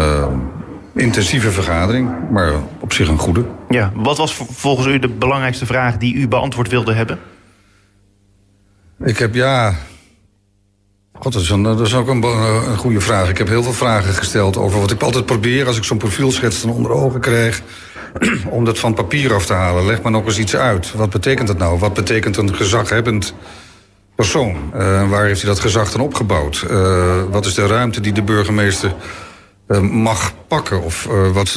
[0.94, 3.46] intensieve vergadering, maar op zich een goede.
[3.70, 7.20] Ja, wat was volgens u de belangrijkste vraag die u beantwoord wilde hebben?
[9.04, 9.76] Ik heb ja,
[11.14, 13.30] God, dat is, een, dat is ook een, een, goede vraag.
[13.30, 15.68] Ik heb heel veel vragen gesteld over wat ik altijd probeer...
[15.68, 17.62] als ik zo'n profielschets dan onder ogen krijg...
[18.50, 19.86] om dat van papier af te halen.
[19.86, 20.94] Leg maar nog eens iets uit.
[20.94, 21.80] Wat betekent dat nou?
[21.80, 23.34] Wat betekent een gezaghebbend
[24.18, 24.56] persoon?
[24.76, 26.66] Uh, waar heeft hij dat gezag dan opgebouwd?
[26.70, 28.94] Uh, wat is de ruimte die de burgemeester
[29.68, 30.84] uh, mag pakken?
[30.84, 31.54] Of wat,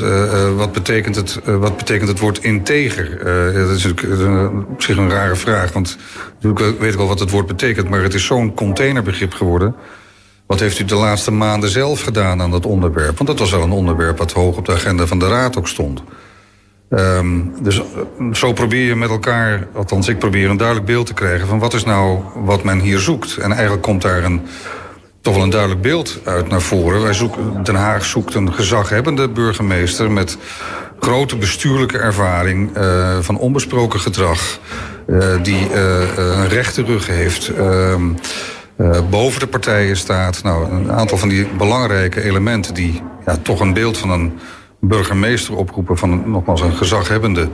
[0.57, 3.25] wat, betekent het, wat betekent het woord integer?
[3.55, 5.97] dat is natuurlijk op zich een rare vraag, want
[6.41, 7.89] natuurlijk weet ik wel wat het woord betekent...
[7.89, 9.75] maar het is zo'n containerbegrip geworden.
[10.47, 13.17] Wat heeft u de laatste maanden zelf gedaan aan dat onderwerp?
[13.17, 15.69] Want dat was wel een onderwerp wat hoog op de agenda van de Raad ook
[15.69, 16.03] stond.
[16.91, 17.83] Um, dus
[18.33, 21.47] zo probeer je met elkaar, althans ik probeer een duidelijk beeld te krijgen...
[21.47, 23.37] van wat is nou wat men hier zoekt.
[23.37, 24.41] En eigenlijk komt daar een
[25.21, 27.03] toch wel een duidelijk beeld uit naar voren.
[27.03, 30.11] Wij zoeken, Den Haag zoekt een gezaghebbende burgemeester...
[30.11, 30.39] met
[31.01, 34.59] grote bestuurlijke ervaring uh, van onbesproken gedrag...
[35.07, 35.75] Uh, die
[36.17, 37.49] een rechte rug heeft...
[37.49, 38.03] Ehm,
[39.11, 40.43] boven de partijen staat.
[40.43, 42.75] Nou, een aantal van die belangrijke elementen...
[42.75, 44.33] die ja, toch een beeld van een
[44.81, 45.99] burgemeester oproepen...
[45.99, 47.49] van nogmaals een gezaghebbende,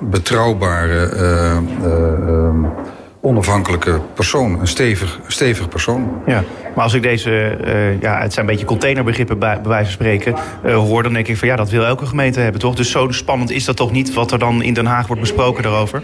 [0.00, 2.64] betrouwbare ehm,
[3.20, 6.22] onafhankelijke persoon, een stevig, stevig persoon.
[6.26, 7.56] Ja, maar als ik deze,
[8.00, 11.48] ja, het zijn een beetje containerbegrippen bij, wijze van spreken, hoor, dan denk ik van
[11.48, 12.74] ja, dat wil elke gemeente hebben, toch?
[12.74, 15.62] Dus zo spannend is dat toch niet wat er dan in Den Haag wordt besproken
[15.62, 16.02] daarover?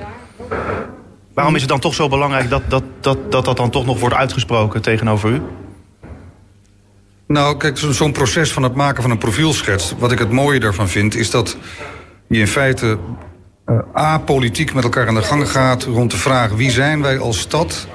[1.35, 4.01] Waarom is het dan toch zo belangrijk dat dat, dat, dat, dat dan toch nog
[4.01, 5.41] wordt uitgesproken tegenover u?
[7.29, 9.95] Nou, kijk, zo'n proces van het maken van een profielschets...
[9.99, 11.57] wat ik het mooie daarvan vind, is dat
[12.29, 12.99] je in feite
[13.67, 17.39] uh, apolitiek met elkaar aan de gang gaat rond de vraag wie zijn wij als
[17.39, 17.89] stad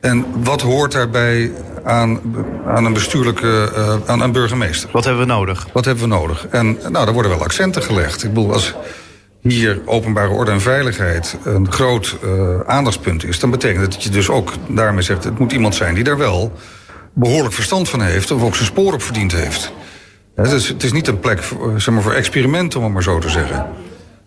[0.00, 1.52] en wat hoort daarbij
[1.84, 2.20] aan,
[2.66, 4.88] aan een bestuurlijke, uh, aan een burgemeester.
[4.92, 5.66] Wat hebben we nodig?
[5.72, 6.46] Wat hebben we nodig?
[6.50, 8.24] En nou, daar worden wel accenten gelegd.
[8.24, 8.74] Ik bedoel, als
[9.40, 14.28] hier openbare orde en veiligheid een groot uh, aandachtspunt is, dan betekent dat je dus
[14.28, 16.52] ook daarmee zegt, het moet iemand zijn die daar wel
[17.20, 19.72] behoorlijk verstand van heeft of ook zijn spoor op verdiend heeft.
[20.34, 23.02] Het is, het is niet een plek voor, zeg maar, voor experimenten, om het maar
[23.02, 23.66] zo te zeggen.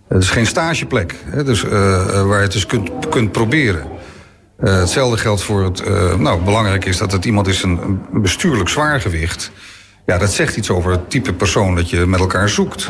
[0.07, 1.71] Het is geen stageplek, hè, dus, uh,
[2.25, 3.87] waar je het dus kunt, kunt proberen.
[4.57, 5.83] Hetzelfde geldt voor het...
[6.19, 7.79] Nou, belangrijk is dat het iemand is een,
[8.13, 9.51] een bestuurlijk zwaargewicht.
[10.05, 12.89] Ja, dat zegt iets over het type persoon dat je met elkaar zoekt.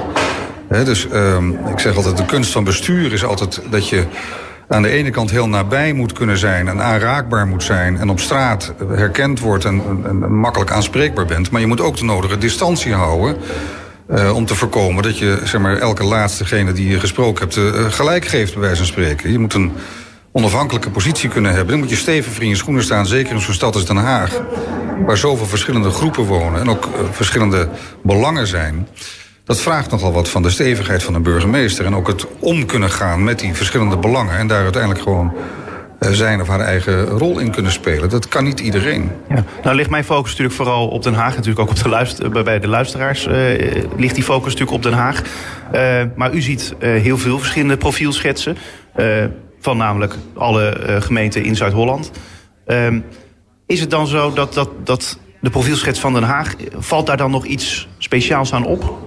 [0.70, 4.06] dus ehm, ik zeg altijd, de kunst van bestuur is altijd dat je
[4.74, 8.20] aan de ene kant heel nabij moet kunnen zijn en aanraakbaar moet zijn en op
[8.20, 9.82] straat herkend wordt en,
[10.40, 11.52] makkelijk aanspreekbaar bent.
[11.52, 13.38] Maar je moet ook de nodige distantie houden.
[14.10, 17.92] Uh, om te voorkomen dat je zeg maar, elke laatstegene die je gesproken hebt uh,
[17.92, 19.32] gelijk geeft, bij wijze van spreken.
[19.32, 19.72] Je moet een
[20.32, 21.68] onafhankelijke positie kunnen hebben.
[21.68, 24.42] Dan moet je stevig in je schoenen staan, zeker in zo'n stad als Den Haag.
[25.06, 27.70] Waar zoveel verschillende groepen wonen en ook uh, verschillende
[28.02, 28.88] belangen zijn.
[29.44, 31.86] Dat vraagt nogal wat van de stevigheid van een burgemeester.
[31.86, 34.38] En ook het om kunnen gaan met die verschillende belangen.
[34.38, 35.34] En daar uiteindelijk gewoon
[36.00, 38.10] eh, zijn of haar eigen rol in kunnen spelen.
[38.10, 39.12] Dat kan niet iedereen.
[39.30, 39.44] Ja.
[39.64, 41.36] Nou ligt mijn focus natuurlijk vooral op Den Haag.
[41.36, 43.34] Natuurlijk ook op de luister, bij de luisteraars uh,
[43.98, 45.22] ligt die focus natuurlijk op Den Haag.
[46.16, 48.58] Maar u ziet heel veel verschillende profielschetsen.
[49.60, 52.12] van namelijk alle gemeenten in Zuid-Holland.
[52.66, 53.00] Ehm,
[53.66, 56.56] is het dan zo dat, dat, dat de profielschets van Den Haag...
[56.78, 58.98] valt daar dan nog iets speciaals aan op?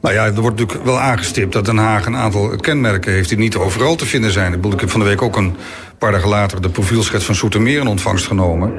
[0.00, 3.28] Nou ja, er wordt natuurlijk wel aangestipt dat Den Haag een aantal kenmerken heeft...
[3.28, 4.52] die niet overal te vinden zijn.
[4.52, 5.56] Ik, heb van de week ook een
[5.98, 6.62] paar dagen later...
[6.62, 8.72] de profielschets van Soetermeer in ontvangst genomen.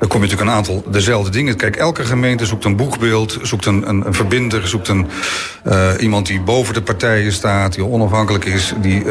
[0.00, 1.56] Dan kom je natuurlijk een aantal dezelfde dingen.
[1.56, 4.68] Kijk, elke gemeente zoekt een boekbeeld, zoekt een, een, een verbinder...
[4.68, 5.06] zoekt een,
[5.66, 8.72] uh, iemand die boven de partijen staat, die onafhankelijk is...
[8.80, 9.04] die uh,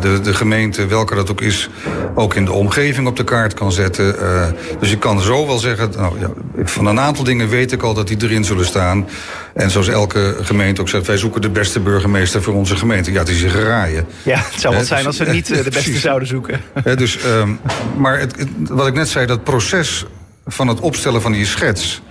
[0.00, 1.68] de, de gemeente, welke dat ook is,
[2.14, 4.14] ook in de omgeving op de kaart kan zetten.
[4.20, 4.46] Uh,
[4.80, 5.90] dus je kan zo wel zeggen...
[5.96, 6.30] Nou, ja,
[6.64, 9.08] van een aantal dingen weet ik al dat die erin zullen staan.
[9.54, 11.06] En zoals elke gemeente ook zegt...
[11.06, 13.12] wij zoeken de beste burgemeester voor onze gemeente.
[13.12, 14.06] Ja, het is een geraaien.
[14.22, 16.60] Ja, het zou wat zijn dus, als we niet de beste zouden zoeken.
[16.96, 17.60] dus, um,
[17.96, 20.06] maar het, het, wat ik net zei, dat proces
[20.46, 22.02] van het opstellen van die schets...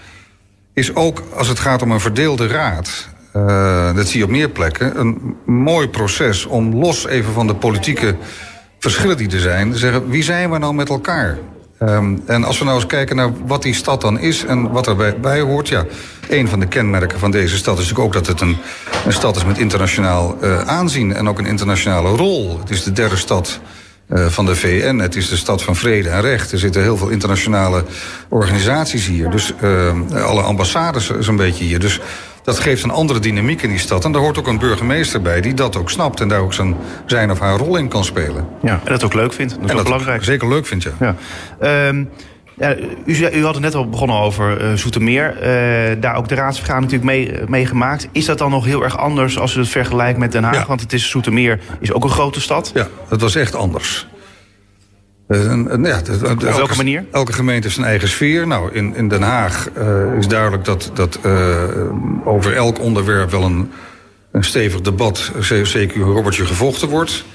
[0.73, 3.07] is ook, als het gaat om een verdeelde raad...
[3.35, 7.55] Uh, dat zie je op meer plekken, een mooi proces om los even van de
[7.55, 8.15] politieke
[8.79, 9.71] verschillen die er zijn...
[9.71, 11.37] te zeggen, wie zijn we nou met elkaar?
[11.81, 14.87] Um, en als we nou eens kijken naar wat die stad dan is en wat
[14.87, 15.67] erbij bij hoort...
[15.67, 15.85] ja,
[16.29, 18.57] een van de kenmerken van deze stad is natuurlijk ook dat het een,
[19.05, 21.13] een stad is met internationaal uh, aanzien...
[21.13, 22.59] en ook een internationale rol.
[22.59, 23.59] Het is de derde stad
[24.09, 24.97] van de VN.
[24.97, 26.51] Het is de stad van vrede en recht.
[26.51, 27.83] Er zitten heel veel internationale
[28.29, 29.29] organisaties hier.
[29.29, 29.93] Dus uh,
[30.25, 31.79] alle ambassades zo'n beetje hier.
[31.79, 31.99] Dus
[32.43, 34.05] dat geeft een andere dynamiek in die stad.
[34.05, 36.19] En daar hoort ook een burgemeester bij die dat ook snapt...
[36.19, 38.47] en daar ook zijn, zijn of haar rol in kan spelen.
[38.61, 39.53] Ja, en dat ook leuk vindt.
[39.53, 40.23] Dat is en dat belangrijk.
[40.23, 41.15] zeker leuk vindt, ja.
[41.59, 41.87] ja.
[41.87, 42.09] Um,
[42.57, 45.33] ja, u, u, had het net al begonnen over uh, Zoetermeer.
[45.35, 48.07] Uh, daar ook de raadsvergadering natuurlijk mee, mee, gemaakt.
[48.11, 50.55] Is dat dan nog heel erg anders als u het vergelijkt met Den Haag?
[50.55, 50.65] Ja.
[50.65, 52.71] Want het is, Zoetermeer is ook een grote stad.
[52.73, 54.07] Ja, het was echt anders.
[55.27, 55.43] Uh,
[55.83, 57.05] ja, Op welke elke, manier?
[57.11, 58.47] Elke gemeente heeft zijn eigen sfeer.
[58.47, 59.69] Nou, in, in Den Haag
[60.17, 61.19] is duidelijk dat, dat
[62.23, 63.71] over elk onderwerp wel een,
[64.31, 65.31] een stevig debat,
[65.63, 67.25] zeker een robbertje gevochten wordt.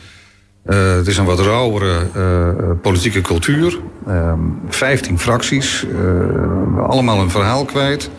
[0.70, 3.78] Uh, het is een wat rauwere uh, politieke cultuur.
[4.08, 4.32] Uh,
[4.68, 8.10] 15 fracties, uh, allemaal een verhaal kwijt.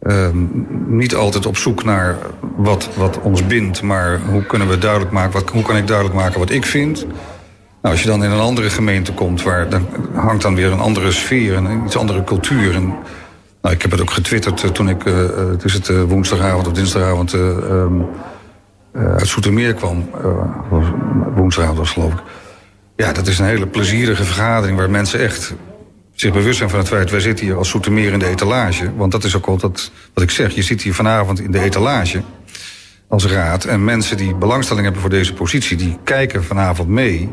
[0.00, 0.36] Ehm,
[0.86, 2.18] niet altijd op zoek naar
[2.56, 6.16] wat, wat ons bindt, maar hoe kunnen we duidelijk maken, wat, hoe kan ik duidelijk
[6.16, 7.06] maken wat ik vind.
[7.82, 10.80] Nou, als je dan in een andere gemeente komt, waar, dan hangt dan weer een
[10.80, 12.74] andere sfeer en een iets andere cultuur.
[12.74, 12.94] En,
[13.62, 15.04] nou, ik heb het ook getwitterd toen ik,
[15.64, 17.94] is het woensdagavond of dinsdagavond ehm,
[18.96, 20.10] uh, uit Soetermeer kwam.
[20.24, 20.90] Uh,
[21.34, 22.20] woensdagavond was geloof ik.
[22.96, 25.54] Ja, dat is een hele plezierige vergadering waar mensen echt
[26.14, 27.10] zich bewust zijn van het feit...
[27.10, 28.96] wij zitten hier als Soetermeer in de etalage.
[28.96, 30.54] Want dat is ook altijd wat ik zeg.
[30.54, 32.22] Je zit hier vanavond in de etalage
[33.08, 33.64] als raad.
[33.64, 35.76] En mensen die belangstelling hebben voor deze positie...
[35.76, 37.30] die kijken vanavond mee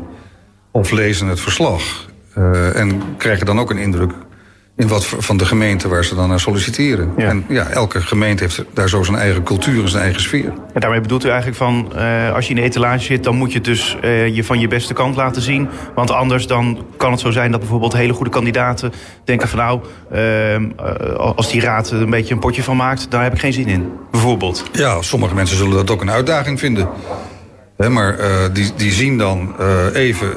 [0.70, 1.82] of lezen het verslag.
[2.38, 4.12] Uh, en krijgen dan ook een indruk
[4.78, 7.12] in wat van de gemeente waar ze dan naar solliciteren.
[7.16, 7.28] Ja.
[7.28, 10.52] En ja, elke gemeente heeft daar zo zijn eigen cultuur en zijn eigen sfeer.
[10.72, 13.24] En daarmee bedoelt u eigenlijk van, uh, als je in de etalage zit...
[13.24, 15.68] dan moet je dus uh, je van je beste kant laten zien.
[15.94, 18.92] Want anders dan kan het zo zijn dat bijvoorbeeld hele goede kandidaten...
[19.24, 19.80] denken van nou,
[20.12, 23.10] uh, als die raad een beetje een potje van maakt...
[23.10, 24.64] daar heb ik geen zin in, bijvoorbeeld.
[24.72, 26.88] Ja, sommige mensen zullen dat ook een uitdaging vinden.
[27.78, 30.26] He, maar uh, die, die zien dan uh, even...
[30.26, 30.34] Uh,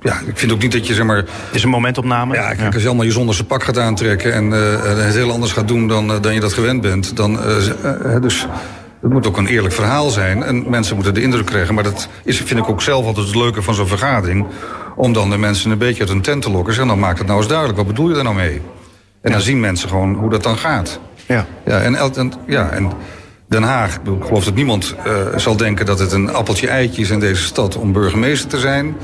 [0.00, 1.16] ja, ik vind ook niet dat je zeg maar...
[1.16, 2.34] Het is een momentopname.
[2.34, 2.66] Ja, kijk, ja.
[2.66, 4.32] als je allemaal je zonderse pak gaat aantrekken...
[4.32, 7.16] en het heel anders gaat doen dan, dan je dat gewend bent...
[7.16, 7.38] dan...
[8.20, 8.46] dus
[9.00, 10.42] het moet ook een eerlijk verhaal zijn.
[10.42, 11.74] En mensen moeten de indruk krijgen.
[11.74, 14.46] Maar dat is, vind ik ook zelf altijd het leuke van zo'n vergadering.
[14.96, 16.80] Om dan de mensen een beetje uit hun tent te lokken.
[16.80, 17.78] En dan maakt het nou eens duidelijk.
[17.78, 18.54] Wat bedoel je daar nou mee?
[18.54, 18.60] En
[19.22, 19.30] ja.
[19.30, 21.00] dan zien mensen gewoon hoe dat dan gaat.
[21.26, 21.46] Ja.
[21.64, 22.92] Ja, en, en, ja, en
[23.48, 27.20] Den Haag, ik geloof dat niemand uh, zal denken dat het een appeltje-eitje is in
[27.20, 28.96] deze stad om burgemeester te zijn.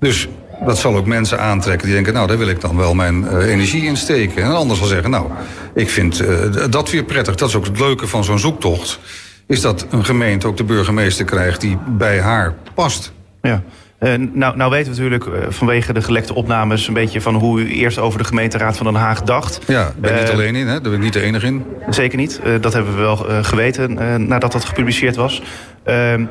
[0.00, 0.28] Dus
[0.66, 3.52] dat zal ook mensen aantrekken die denken, nou daar wil ik dan wel mijn uh,
[3.52, 4.42] energie in steken.
[4.42, 5.30] En anders zal zeggen, nou,
[5.74, 6.28] ik vind uh,
[6.70, 7.34] dat weer prettig.
[7.34, 8.98] Dat is ook het leuke van zo'n zoektocht.
[9.46, 13.12] Is dat een gemeente ook de burgemeester krijgt die bij haar past.
[13.42, 13.62] Ja.
[14.00, 16.88] Uh, nou, nou weten we natuurlijk uh, vanwege de gelekte opnames...
[16.88, 19.60] een beetje van hoe u eerst over de gemeenteraad van Den Haag dacht.
[19.66, 20.72] Ja, daar ben ik niet alleen in, hè?
[20.72, 21.64] daar ben ik niet de enige in.
[21.88, 23.94] Zeker niet, dat hebben we wel geweten
[24.26, 25.42] nadat dat gepubliceerd was.
[25.84, 26.24] Ehm,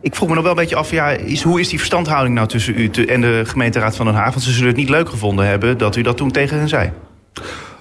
[0.00, 2.48] ik vroeg me nog wel een beetje af, ja, is, hoe is die verstandhouding nou
[2.48, 4.30] tussen u en de gemeenteraad van Den Haag?
[4.30, 6.90] Want ze zullen het niet leuk gevonden hebben dat u dat toen tegen hen zei.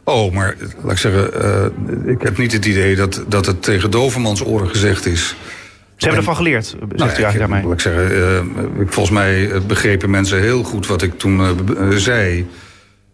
[0.04, 1.32] Oh, maar laat ik zeggen,
[2.08, 5.36] ik heb niet het idee dat, dat het tegen Dovermans oren gezegd is.
[6.02, 7.64] Ze hebben ervan geleerd, zegt nou, u eigenlijk daarmee?
[7.64, 8.12] Laat ik zeggen,
[8.78, 12.48] uh, volgens mij begrepen mensen heel goed wat ik toen uh, zei.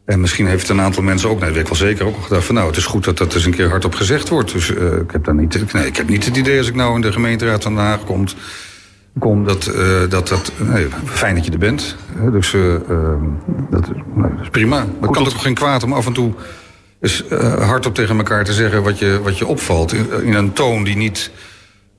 [0.05, 2.55] En misschien heeft een aantal mensen ook, nee, weet ik wel zeker, ook gedacht van
[2.55, 4.51] nou, het is goed dat dat eens een keer hardop gezegd wordt.
[4.51, 7.01] Dus ik heb daar niet, nee, ik heb niet het idee als ik nou in
[7.01, 8.35] de gemeenteraad van Den Haag komt,
[9.19, 9.71] kom dat,
[10.09, 11.95] dat, dat nee, fijn dat je er bent.
[12.31, 12.73] dus ehm,
[13.69, 14.85] dat, nou, dat, is prima.
[14.99, 16.33] Maar kan toch geen kwaad om af en toe
[17.01, 19.93] uh, hardop tegen elkaar te zeggen wat je, wat je opvalt.
[19.93, 21.31] In, in een toon die niet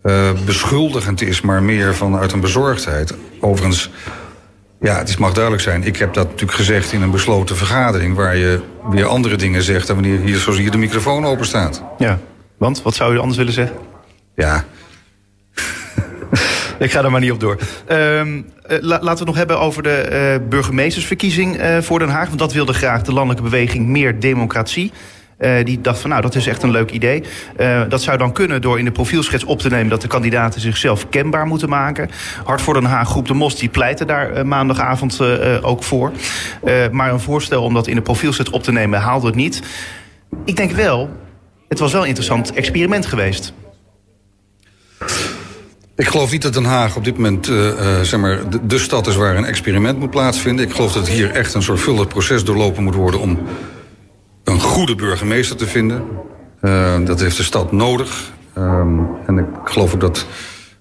[0.08, 3.14] uh, beschuldigend is, maar meer vanuit een bezorgdheid.
[3.40, 3.90] Overigens,
[4.80, 5.84] ja, het mag duidelijk zijn.
[5.84, 8.16] Ik heb dat natuurlijk gezegd in een besloten vergadering...
[8.16, 11.82] waar je weer andere dingen zegt dan wanneer hier, zoals hier de microfoon open staat.
[11.98, 12.18] Ja,
[12.56, 13.76] want wat zou u anders willen zeggen?
[14.34, 14.64] Ja,
[16.78, 17.58] ik ga er maar niet op door.
[17.88, 22.26] Um, laten we het nog hebben over de uh, burgemeestersverkiezing uh, voor Den Haag.
[22.26, 24.92] Want dat wilde graag de landelijke beweging meer democratie.
[25.38, 27.22] Uh, die dacht van nou, dat is echt een leuk idee.
[27.60, 29.88] Uh, dat zou dan kunnen door in de profielschets op te nemen...
[29.88, 32.10] dat de kandidaten zichzelf kenbaar moeten maken.
[32.44, 35.20] Hart voor Den Haag, Groep de Mos, die pleiten daar uh, maandagavond
[35.62, 36.12] ook voor.
[36.90, 39.62] maar een voorstel om dat in de profielschets op te nemen haalde het niet.
[40.44, 41.10] Ik denk wel,
[41.68, 43.52] het was wel een interessant experiment geweest.
[45.96, 47.46] Ik geloof niet dat Den Haag op dit moment
[48.02, 50.64] zeg maar, de, de, stad is waar een experiment moet plaatsvinden.
[50.64, 53.38] Ik geloof dat hier echt een zorgvuldig proces doorlopen moet worden om
[54.48, 56.02] een goede burgemeester te vinden.
[56.62, 58.30] Uh, dat heeft de stad nodig.
[58.58, 60.26] Um, en ik geloof ook dat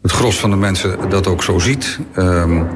[0.02, 2.00] het gros van de mensen dat ook zo ziet.
[2.18, 2.68] Um,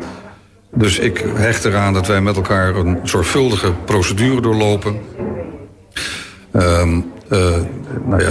[0.73, 4.99] dus ik hecht eraan dat wij met elkaar een zorgvuldige procedure doorlopen.
[6.54, 7.39] Um, uh,
[8.06, 8.30] nou ja,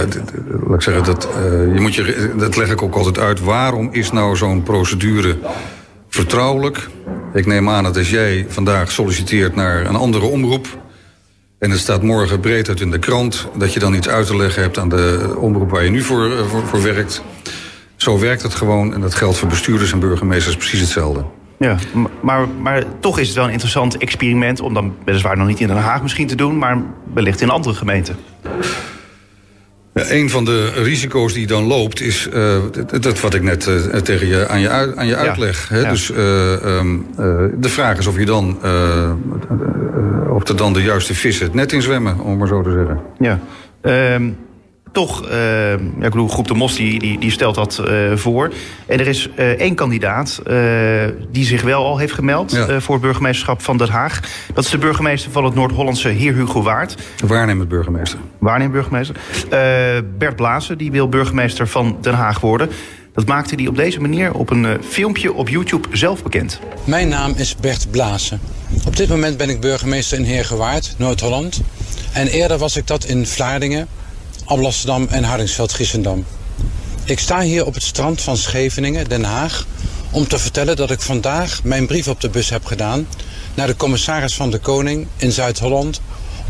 [0.67, 3.39] laat ik zeggen, dat, uh, je moet je, dat leg ik ook altijd uit.
[3.39, 5.37] Waarom is nou zo'n procedure
[6.09, 6.87] vertrouwelijk?
[7.33, 10.79] Ik neem aan dat als jij vandaag solliciteert naar een andere omroep...
[11.61, 13.47] en het staat morgen breed uit in de krant...
[13.57, 16.47] dat je dan iets uit te leggen hebt aan de omroep waar je nu voor,
[16.47, 17.23] voor, voor werkt.
[17.95, 21.25] Zo werkt het gewoon en dat geldt voor bestuurders en burgemeesters precies hetzelfde.
[21.57, 21.77] Ja,
[22.21, 24.59] maar, maar toch is het wel een interessant experiment...
[24.59, 26.57] om dan weliswaar nog niet in Den Haag misschien te doen...
[26.57, 26.81] maar
[27.13, 28.15] wellicht in andere gemeenten.
[29.93, 32.57] Ja, een van de risico's die dan loopt is uh,
[32.99, 35.69] dat wat ik net uh, tegen je aan je, uit, aan je uitleg.
[35.69, 35.81] Ja, hè?
[35.81, 35.89] Ja.
[35.89, 37.05] Dus uh, um,
[37.57, 38.57] de vraag is of je dan
[40.29, 42.99] of er dan de juiste vissen het net in zwemmen, om maar zo te zeggen.
[43.19, 43.39] Ja.
[44.13, 44.37] Um,
[44.91, 45.31] toch, uh,
[45.69, 48.53] ja, ik bedoel, Groep de Mos die, die, die stelt dat uh, voor.
[48.85, 50.41] En er is uh, één kandidaat
[51.31, 52.79] die zich wel al heeft gemeld ja.
[52.79, 54.19] voor het burgemeesterschap van Den Haag.
[54.53, 56.95] Dat is de burgemeester van het Noord-Hollandse, heer Hugo Waard.
[57.27, 58.19] Waarnemend burgemeester.
[58.37, 59.15] Waarnemend burgemeester.
[60.17, 62.69] Bert Blazen, die wil burgemeester van Den Haag worden.
[63.13, 66.59] Dat maakte hij op deze manier op een filmpje op YouTube zelf bekend.
[66.83, 68.39] Mijn naam is Bert Blazen.
[68.85, 71.61] Op dit moment ben ik burgemeester in Heergewaard, Noord-Holland.
[72.13, 73.87] En eerder was ik dat in Vlaardingen,
[74.51, 76.25] Alblasserdam en Hardingsveld-Giessendam.
[77.03, 79.65] Ik sta hier op het strand van Scheveningen, Den Haag,
[80.09, 83.07] om te vertellen dat ik vandaag mijn brief op de bus heb gedaan
[83.53, 86.01] naar de commissaris van de Koning in Zuid-Holland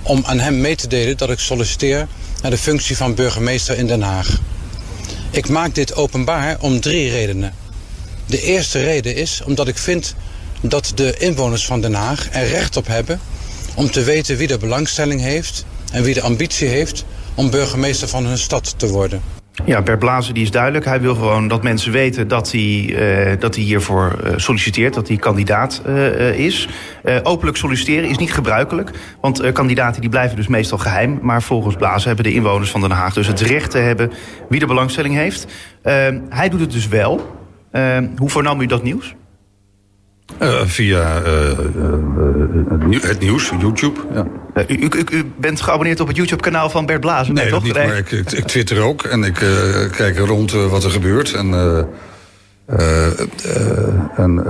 [0.01, 2.07] om aan hem mee te delen dat ik solliciteer
[2.41, 4.39] naar de functie van burgemeester in Den Haag.
[5.29, 7.53] Ik maak dit openbaar om drie redenen.
[8.25, 10.15] De eerste reden is omdat ik vind
[10.61, 13.19] dat de inwoners van Den Haag er recht op hebben
[13.75, 18.25] om te weten wie de belangstelling heeft en wie de ambitie heeft om burgemeester van
[18.25, 19.21] hun stad te worden.
[19.65, 20.85] Ja, Bert Blazen die is duidelijk.
[20.85, 25.07] Hij wil gewoon dat mensen weten dat hij, uh, dat hij hiervoor uh, solliciteert, dat
[25.07, 26.67] hij kandidaat uh, is.
[27.23, 28.91] openlijk solliciteren is niet gebruikelijk,
[29.21, 31.19] want kandidaten die blijven dus meestal geheim.
[31.21, 34.11] Maar volgens Blazen hebben de inwoners van Den Haag dus het recht te hebben
[34.49, 35.47] wie de belangstelling heeft.
[36.29, 37.37] hij doet het dus wel.
[38.17, 39.15] hoe vernam u dat nieuws?
[40.41, 41.49] Uh, via uh,
[42.89, 43.99] uh, het nieuws, YouTube.
[44.13, 44.25] Ja.
[44.67, 47.63] U, u, u, bent geabonneerd op het YouTube-kanaal van Bert Blazen, nee, toch?
[47.63, 49.33] Niet, nee, maar ik, ik, ik, twitter ook en ik
[49.91, 51.33] kijk rond wat er gebeurt.
[51.33, 51.53] En,
[54.15, 54.43] en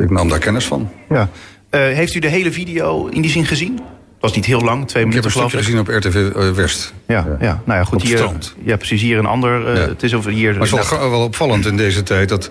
[0.00, 0.90] ik nam daar kennis van.
[1.08, 1.28] Ja.
[1.70, 3.72] heeft u de hele video in die zin gezien?
[3.74, 5.36] Het was niet heel lang, twee minuten ik.
[5.36, 6.92] Heb een stukje gezien op RTV West.
[7.06, 7.46] Ja, ja.
[7.46, 7.62] ja.
[7.64, 7.94] nou ja, goed.
[7.94, 8.54] Op hier, strand.
[8.64, 9.00] Ja, precies.
[9.00, 9.74] Hier een ander.
[9.74, 9.88] Ja.
[9.88, 10.52] Het is over hier.
[10.52, 12.50] Maar het is wel, wel opvallend in deze tijd dat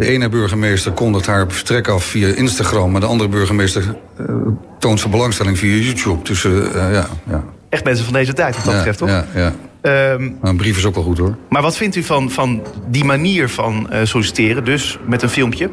[0.00, 2.90] de ene burgemeester kondigt haar vertrek af via Instagram...
[2.90, 4.26] maar de andere burgemeester uh,
[4.78, 6.22] toont zijn belangstelling via YouTube.
[6.22, 7.44] Dus uh, ja, ja.
[7.68, 9.08] Echt mensen van deze tijd, wat dat ja, betreft, toch?
[9.08, 9.52] Ja, ja.
[10.12, 11.36] Um, een brief is ook wel goed, hoor.
[11.48, 15.70] Maar wat vindt u van, van die manier van uh, solliciteren, dus met een filmpje?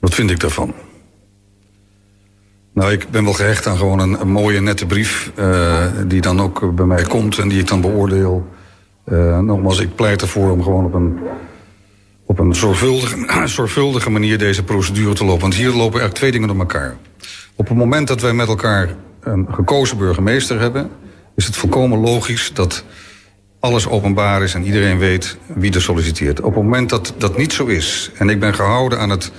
[0.00, 0.74] Wat vind ik daarvan?
[2.74, 5.32] Nou, ik ben wel gehecht aan gewoon een, mooie, nette brief...
[6.06, 8.48] Die dan ook bij mij komt en die ik dan beoordeel.
[9.40, 11.18] Nogmaals, ik pleit ervoor om gewoon op een,
[12.40, 13.16] een zorgvuldige,
[13.58, 15.40] zorgvuldige manier deze procedure te lopen.
[15.40, 16.96] Want hier lopen eigenlijk twee dingen door elkaar.
[17.54, 20.90] Op het moment dat wij met elkaar een gekozen burgemeester hebben...
[21.36, 22.84] is het volkomen logisch dat
[23.60, 26.40] alles openbaar is en iedereen weet wie er solliciteert.
[26.40, 28.10] Op het moment dat dat niet zo is...
[28.14, 29.32] en ik ben gehouden aan het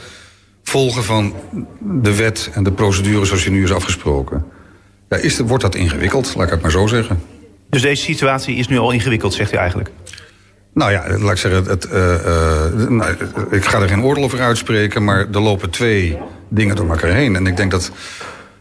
[0.64, 1.34] volgen van
[1.80, 4.46] de wet en de procedure zoals je nu is afgesproken...
[5.10, 7.22] Ja, is, wordt dat ingewikkeld, laat ik het maar zo zeggen.
[7.70, 9.92] Dus deze situatie is nu al ingewikkeld, zegt u eigenlijk?
[10.74, 13.16] Nou ja, laat ik zeggen, het, uh, uh, nou,
[13.50, 15.04] ik ga er geen oordeel over uitspreken...
[15.04, 16.18] maar er lopen twee
[16.50, 17.36] dingen door elkaar heen.
[17.36, 17.92] En ik denk dat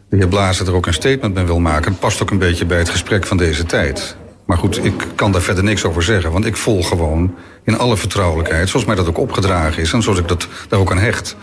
[0.09, 1.91] de heer Blazer er ook een statement mee wil maken.
[1.91, 4.17] Het past ook een beetje bij het gesprek van deze tijd.
[4.45, 6.33] Maar goed, ik kan daar verder niks over zeggen.
[6.33, 7.35] Want ik volg gewoon
[7.65, 9.93] in alle vertrouwelijkheid, zoals mij dat ook opgedragen is...
[9.93, 11.37] en zoals ik dat daar ook aan hecht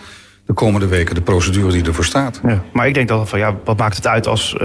[0.48, 2.40] de komende weken de procedure die ervoor staat.
[2.46, 4.60] Ja, maar ik denk dan van ja, wat maakt het uit als uh,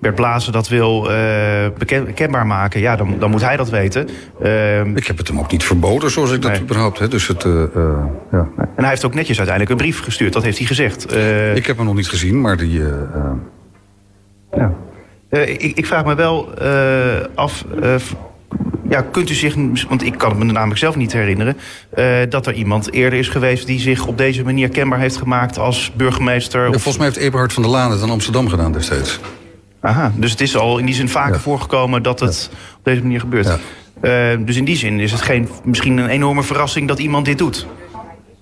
[0.00, 1.66] Bert Blazen dat wil uh,
[2.04, 2.80] bekendbaar maken?
[2.80, 4.08] Ja, dan, dan moet hij dat weten.
[4.42, 6.98] Uh, ik heb het hem ook niet verboden, zoals ik dat überhaupt.
[6.98, 7.08] Hè.
[7.08, 7.64] Dus het, uh,
[8.32, 8.48] ja.
[8.56, 11.14] En hij heeft ook netjes uiteindelijk een brief gestuurd, dat heeft hij gezegd.
[11.54, 12.82] ik heb hem nog niet gezien, maar die.
[14.52, 14.72] ja.
[15.30, 16.54] ik, ik, vraag me wel
[17.34, 17.64] af
[18.88, 19.54] ja, kunt u zich,
[19.88, 21.56] want ik kan het me namelijk zelf niet herinneren...
[21.98, 25.58] Uh, dat er iemand eerder is geweest die zich op deze manier kenbaar heeft gemaakt
[25.58, 26.64] als burgemeester?
[26.64, 29.20] Ja, volgens mij heeft Eberhard van der Laan het in Amsterdam gedaan destijds.
[29.80, 31.40] Aha, dus het is al in die zin vaker ja.
[31.40, 33.46] voorgekomen dat het op deze manier gebeurt.
[33.46, 37.38] Uh, dus in die zin is het geen, misschien een enorme verrassing dat iemand dit
[37.38, 37.66] doet.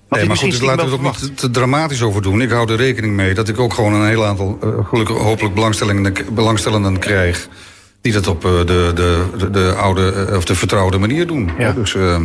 [0.09, 2.41] Nee, maar goed, dus laten we er ook niet te dramatisch over doen.
[2.41, 4.59] Ik hou er rekening mee dat ik ook gewoon een heel aantal...
[4.63, 5.53] Uh, gelukkig hopelijk
[6.33, 7.49] belangstellenden krijg
[8.05, 11.51] die dat op de, de, de, de oude of de vertrouwde manier doen.
[11.57, 11.71] Ja.
[11.71, 12.21] Dus, uh,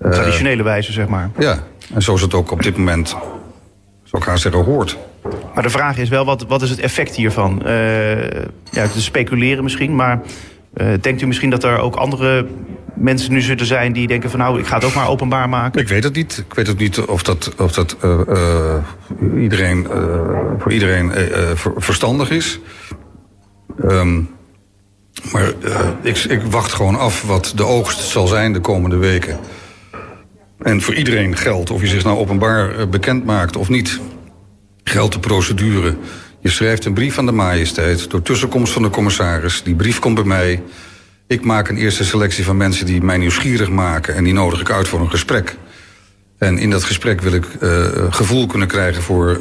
[0.00, 1.30] Traditionele wijze, zeg maar.
[1.38, 1.58] Ja,
[1.94, 4.98] en zo is het ook op dit moment, zou ik haar zeggen, hoort.
[5.54, 7.62] Maar de vraag is wel, wat, wat is het effect hiervan?
[7.66, 8.22] Uh,
[8.70, 10.20] ja, te speculeren misschien, maar
[10.74, 12.46] uh, denkt u misschien dat er ook andere
[12.94, 15.80] mensen nu zullen zijn die denken van nou, ik ga het ook maar openbaar maken?
[15.80, 16.44] Ik weet het niet.
[16.48, 18.76] Ik weet ook niet of dat, of dat uh,
[19.36, 19.86] iedereen,
[20.58, 21.12] voor iedereen
[21.76, 22.60] verstandig is.
[23.84, 24.28] Um,
[25.30, 29.38] maar uh, ik, ik, wacht gewoon af wat de oogst zal zijn de komende weken.
[30.58, 34.00] En voor iedereen geldt, of je zich nou openbaar uh, bekend maakt of niet...
[34.84, 35.96] geldt de procedure.
[36.40, 39.62] Je schrijft een brief aan de majesteit door tussenkomst van de commissaris.
[39.62, 40.62] Die brief komt bij mij.
[41.26, 44.14] Ik maak een eerste selectie van mensen die mij nieuwsgierig maken...
[44.14, 45.56] en die nodig ik uit voor een gesprek.
[46.38, 49.40] En in dat gesprek wil ik uh, gevoel kunnen krijgen voor...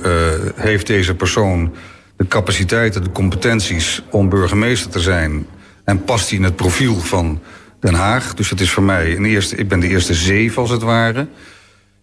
[0.55, 1.73] heeft deze persoon
[2.17, 5.45] de capaciteiten, de competenties om burgemeester te zijn
[5.91, 7.39] en past hij in het profiel van
[7.79, 8.33] Den Haag.
[8.33, 11.27] Dus het is voor mij een eerste, ik ben de eerste zeef als het ware.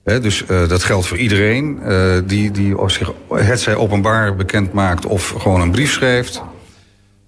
[0.05, 5.07] Dus uh, dat geldt voor iedereen uh, die, die zich het zij openbaar bekend maakt
[5.07, 6.43] of gewoon een brief schrijft.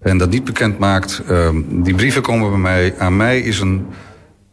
[0.03, 1.23] En dat niet bekend maakt.
[1.31, 2.95] Uh, die brieven komen bij mij.
[2.99, 3.87] Aan mij is, een,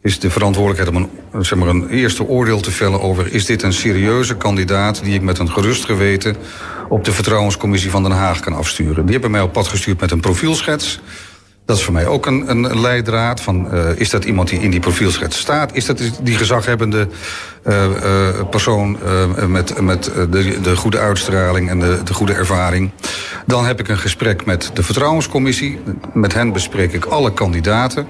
[0.02, 3.32] is de verantwoordelijkheid om een, zeg maar een eerste oordeel te vellen over...
[3.32, 6.36] is dit een serieuze kandidaat die ik met een gerust geweten...
[6.88, 9.04] op de Vertrouwenscommissie van Den Haag kan afsturen.
[9.04, 11.00] Die hebben mij op pad gestuurd met een profielschets...
[11.68, 13.40] Dat is voor mij ook een, een leidraad.
[13.40, 15.74] Van, uh, is dat iemand die in die profielschets staat?
[15.74, 17.08] Is dat die gezaghebbende
[17.66, 18.98] uh, uh, persoon
[19.46, 22.90] met, met de, de goede uitstraling en de, de goede ervaring?
[23.46, 25.78] Dan heb ik een gesprek met de Vertrouwenscommissie.
[26.12, 28.08] Met hen bespreek ik alle kandidaten.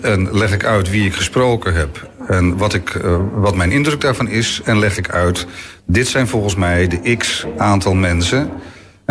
[0.00, 3.00] en leg ik uit wie ik gesproken heb en wat, ik,
[3.34, 4.60] wat mijn indruk daarvan is.
[4.64, 5.46] En leg ik uit,
[5.86, 8.50] dit zijn volgens mij de x aantal mensen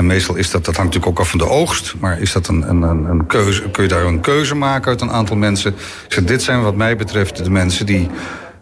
[0.01, 1.95] en meestal is dat, dat hangt natuurlijk ook af van de oogst.
[1.99, 5.11] Maar is dat een, een, een keuze, kun je daar een keuze maken uit een
[5.11, 5.75] aantal mensen?
[6.23, 8.09] dit zijn wat mij betreft de mensen die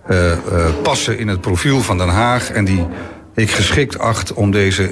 [0.10, 0.36] uh, uh,
[0.84, 2.52] passen in het profiel van Den Haag.
[2.52, 2.88] En die
[3.36, 4.92] ik geschikt acht om deze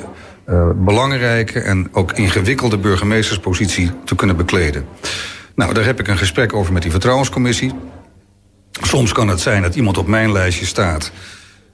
[0.50, 4.86] uh, belangrijke en ook ingewikkelde burgemeesterspositie te kunnen bekleden.
[5.56, 7.74] Nou, daar heb ik een gesprek over met die vertrouwenscommissie.
[8.72, 11.12] Soms kan het zijn dat iemand op mijn lijstje staat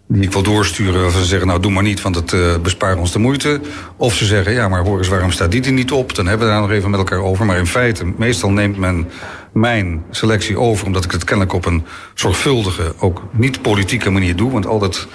[0.07, 1.05] die ik wil doorsturen.
[1.05, 3.61] Of ze zeggen, nou doe maar niet, want het uh, bespaart ons de moeite.
[3.97, 6.15] Of ze zeggen, ja, maar hoor eens, waarom staat die er niet op?
[6.15, 7.45] Dan hebben we daar nog even met elkaar over.
[7.45, 9.07] Maar in feite, meestal neemt men
[9.53, 10.85] mijn selectie over...
[10.85, 11.83] omdat ik het kennelijk op een
[12.13, 14.51] zorgvuldige, ook niet politieke manier doe.
[14.51, 15.07] Want al dat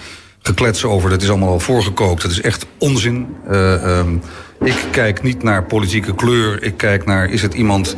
[0.43, 2.23] gekletsen over, dat is allemaal al voorgekookt.
[2.23, 3.37] Dat is echt onzin.
[3.51, 4.21] Uh, um,
[4.61, 6.63] ik kijk niet naar politieke kleur.
[6.63, 7.97] Ik kijk naar, is het iemand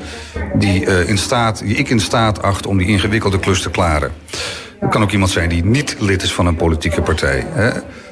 [0.54, 2.66] die, uh, in staat, die ik in staat acht...
[2.66, 4.12] om die ingewikkelde klus te klaren.
[4.80, 7.46] Het kan ook iemand zijn die niet lid is van een politieke partij.
[7.48, 7.70] Hè?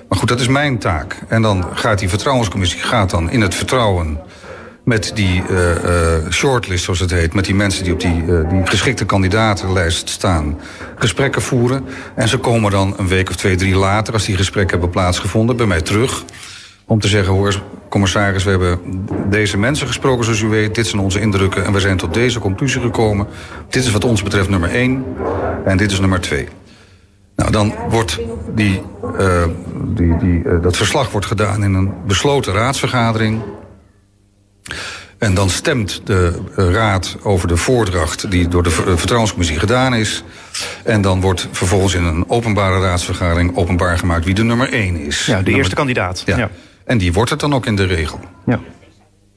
[0.09, 1.17] Maar goed, dat is mijn taak.
[1.29, 4.19] En dan gaat die vertrouwenscommissie gaat dan in het vertrouwen
[4.85, 7.35] met die uh, uh, shortlist, zoals het heet...
[7.35, 10.59] met die mensen die op die, uh, die geschikte kandidatenlijst staan...
[10.99, 11.85] gesprekken voeren.
[12.15, 14.13] En ze komen dan een week of twee, drie later...
[14.13, 16.25] als die gesprekken hebben plaatsgevonden, bij mij terug...
[16.87, 18.81] om te zeggen, hoor commissaris, we hebben
[19.31, 20.25] deze mensen gesproken...
[20.25, 21.65] zoals u weet, dit zijn onze indrukken...
[21.65, 23.27] en we zijn tot deze conclusie gekomen.
[23.69, 25.05] Dit is wat ons betreft nummer één
[25.65, 26.49] en dit is nummer twee.
[27.39, 28.19] Nou, dan wordt
[28.55, 28.83] die,
[29.19, 29.45] uh,
[29.85, 33.43] die, die, uh, dat verslag wordt gedaan in een besloten raadsvergadering.
[35.19, 40.25] En dan stemt de raad over de voordracht die door de vertrouwenscommissie gedaan is.
[40.85, 45.27] En dan wordt vervolgens in een openbare raadsvergadering openbaar gemaakt wie de nummer één is.
[45.27, 46.23] Ja, de eerste kandidaat.
[46.27, 46.37] Ja.
[46.37, 46.51] ja.
[46.85, 48.21] En die wordt het dan ook in de regel.
[48.47, 48.61] Ja.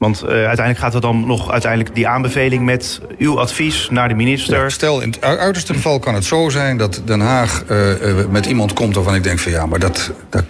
[0.02, 4.14] Want uh, uiteindelijk gaat er dan nog uiteindelijk die aanbeveling met uw advies naar de
[4.14, 4.62] minister.
[4.62, 8.26] Ja, stel, in het uiterste geval kan het zo zijn dat Den Haag uh, uh,
[8.30, 10.44] met iemand komt waarvan ik denk van ja, maar dat, dat,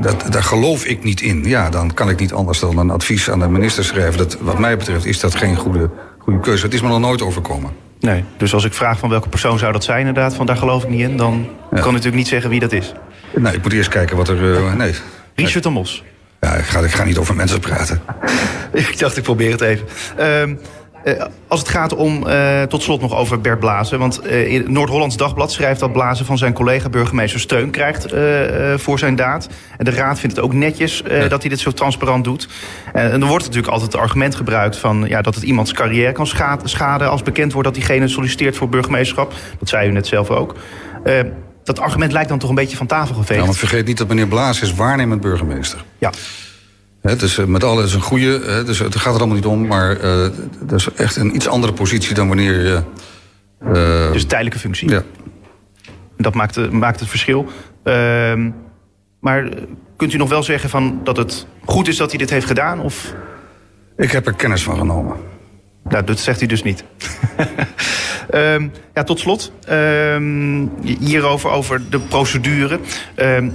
[0.00, 1.44] dat, daar geloof ik niet in.
[1.44, 4.18] Ja, dan kan ik niet anders dan een advies aan de minister schrijven.
[4.18, 6.64] Dat, wat mij betreft is dat geen goede, goede keuze.
[6.64, 7.70] Het is me nog nooit overkomen.
[8.00, 10.82] Nee, dus als ik vraag van welke persoon zou dat zijn inderdaad, van daar geloof
[10.82, 11.68] ik niet in, dan ja.
[11.68, 12.92] kan ik natuurlijk niet zeggen wie dat is.
[13.34, 14.76] Nee, ik moet eerst kijken wat er.
[14.76, 14.94] nee.
[15.34, 16.04] Richard de Mos.
[16.40, 18.00] Ja, ik ga, ik ga niet over mensen praten.
[18.72, 19.86] ik dacht, ik probeer het even.
[20.18, 20.56] Uh,
[21.06, 23.98] uh, als het gaat om, uh, tot slot nog over Bert Blazen.
[23.98, 28.06] Want uh, in Noord-Hollands Dagblad schrijft dat Blazen van zijn collega burgemeester steun krijgt
[28.76, 29.48] voor zijn daad.
[29.76, 31.28] En de raad vindt het ook netjes ja.
[31.28, 32.48] dat hij dit zo transparant doet.
[32.92, 36.26] en er wordt natuurlijk altijd het argument gebruikt van ja, dat het iemands carrière kan
[36.64, 39.32] schaden als bekend wordt dat diegene solliciteert voor burgemeesterschap.
[39.58, 40.54] Dat zei u net zelf ook
[41.66, 43.40] dat argument lijkt dan toch een beetje van tafel geveegd.
[43.40, 45.84] Ja, want vergeet niet dat meneer Blaas is waarnemend burgemeester.
[45.98, 46.10] Ja.
[47.00, 50.04] Het is met alle is een goede, dus het gaat er allemaal niet om, maar
[50.04, 50.28] uh,
[50.60, 52.82] dat is echt een iets andere positie dan wanneer je.
[53.64, 54.90] Uh, dus tijdelijke functie.
[54.90, 55.02] Ja.
[56.16, 57.46] Dat maakt, maakt het verschil.
[57.84, 58.46] Uh,
[59.20, 59.48] maar
[59.96, 62.80] kunt u nog wel zeggen van dat het goed is dat hij dit heeft gedaan?
[62.80, 63.14] Of?
[63.96, 65.16] Ik heb er kennis van genomen.
[65.84, 66.84] Nou, dat zegt u dus niet.
[68.34, 70.70] um, ja, tot slot, um,
[71.00, 72.78] hierover over de procedure.
[73.16, 73.52] Um,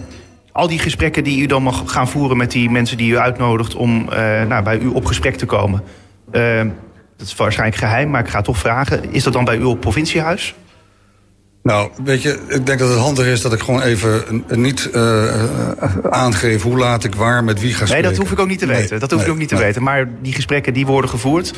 [0.51, 3.75] al die gesprekken die u dan mag gaan voeren met die mensen die u uitnodigt
[3.75, 5.83] om uh, nou, bij u op gesprek te komen.
[7.17, 9.13] dat is waarschijnlijk geheim, maar ik ga toch vragen.
[9.13, 10.55] Is dat dan bij u op provinciehuis?
[11.63, 15.43] Nou, weet je, ik denk dat het handig is dat ik gewoon even niet uh,
[16.09, 17.93] aangeef hoe laat ik waar met wie ga spreken.
[17.93, 18.89] Nee, dat hoef ik ook niet te weten.
[18.89, 19.63] Nee, dat hoef nee, ik ook niet te nee.
[19.63, 19.83] weten.
[19.83, 21.53] Maar die gesprekken die worden gevoerd,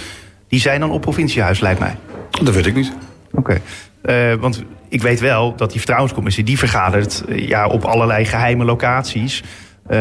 [0.54, 1.96] die zijn dan op provinciehuis, lijkt mij.
[2.44, 2.94] Dat weet ik niet.
[3.32, 3.60] Oké.
[4.04, 4.32] Okay.
[4.34, 6.44] Uh, want ik weet wel dat die vertrouwenscommissie...
[6.44, 9.44] die vergadert uh, ja, op allerlei geheime locaties.
[9.44, 9.98] Uh,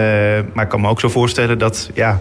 [0.55, 1.91] maar ik kan me ook zo voorstellen dat...
[1.95, 2.21] Ja,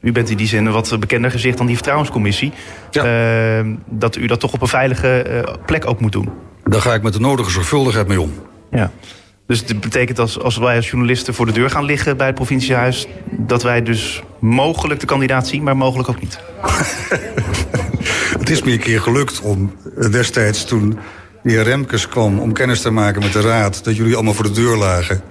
[0.00, 2.52] u bent in die zin een wat bekender gezicht dan die vertrouwenscommissie.
[2.90, 3.64] Ja.
[3.86, 6.28] dat u dat toch op een veilige plek ook moet doen.
[6.64, 8.32] Daar ga ik met de nodige zorgvuldigheid mee om.
[8.70, 8.90] Ja.
[9.46, 12.34] Dus het betekent als, als wij als journalisten voor de deur gaan liggen bij het
[12.34, 13.06] provinciehuis...
[13.30, 16.38] dat wij dus mogelijk de kandidaat zien, maar mogelijk ook niet.
[18.40, 19.74] het is me een keer gelukt om
[20.10, 20.98] destijds toen
[21.42, 22.38] de heer Remkes kwam...
[22.38, 25.22] om kennis te maken met de raad, dat jullie allemaal voor de deur lagen.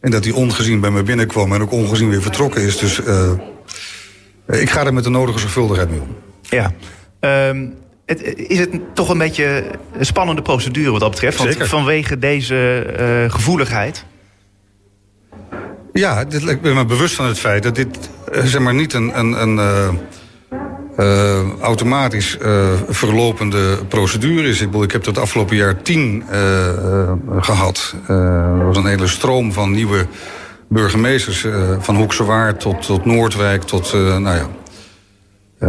[0.00, 2.78] En dat hij ongezien bij me binnenkwam en ook ongezien weer vertrokken is.
[2.78, 3.30] Dus uh,
[4.46, 6.16] ik ga er met de nodige zorgvuldigheid mee om.
[6.42, 6.72] Ja.
[7.48, 7.74] Um,
[8.06, 11.38] het, is het toch een beetje een spannende procedure wat dat betreft?
[11.38, 11.68] Want Zeker.
[11.68, 14.04] vanwege deze uh, gevoeligheid.
[15.92, 18.92] Ja, dit, ik ben me bewust van het feit dat dit uh, zeg maar niet
[18.92, 19.88] een, een, een uh,
[20.98, 22.36] uh, automatisch
[22.88, 24.60] verlopende procedure is.
[24.60, 26.24] Ik, bedoel, ik heb dat afgelopen jaar tien
[27.40, 27.94] gehad.
[28.06, 30.06] er was een hele stroom van nieuwe
[30.68, 31.46] burgemeesters.
[31.78, 34.48] van Hoekse Waard tot, tot Noordwijk tot nou ja,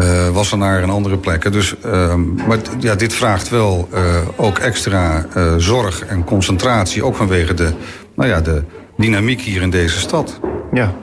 [0.02, 1.52] uh, Wassenaar en andere plekken.
[1.52, 2.16] Dus, uh,
[2.48, 5.26] maar ja, dit vraagt wel uh, ook extra
[5.58, 7.04] zorg en concentratie.
[7.04, 7.74] Ook vanwege de,
[8.16, 8.64] nou ja, de
[8.98, 10.40] dynamiek hier in deze stad.
[10.72, 10.94] Ja.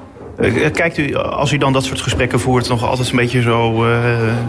[0.72, 3.86] Kijkt u, als u dan dat soort gesprekken voert, nog altijd een beetje zo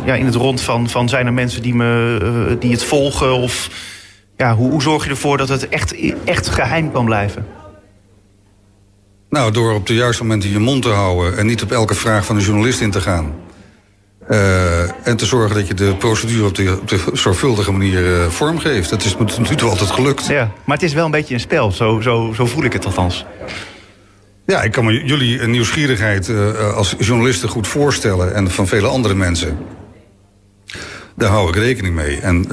[0.05, 3.33] ja, in het rond van, van zijn er mensen die, me, die het volgen?
[3.33, 3.69] Of
[4.37, 7.45] ja, hoe, hoe zorg je ervoor dat het echt, echt geheim kan blijven?
[9.29, 12.25] Nou, door op de juiste momenten je mond te houden en niet op elke vraag
[12.25, 13.33] van de journalist in te gaan.
[14.29, 18.27] Uh, en te zorgen dat je de procedure op de, op de zorgvuldige manier uh,
[18.27, 18.89] vormgeeft.
[18.89, 20.27] Dat is tot nu toe altijd gelukt.
[20.27, 22.85] Ja, maar het is wel een beetje een spel, zo, zo, zo voel ik het
[22.85, 23.25] althans.
[24.45, 28.33] Ja, ik kan me jullie nieuwsgierigheid uh, als journalisten goed voorstellen...
[28.33, 29.57] en van vele andere mensen.
[31.15, 32.19] Daar hou ik rekening mee.
[32.19, 32.45] En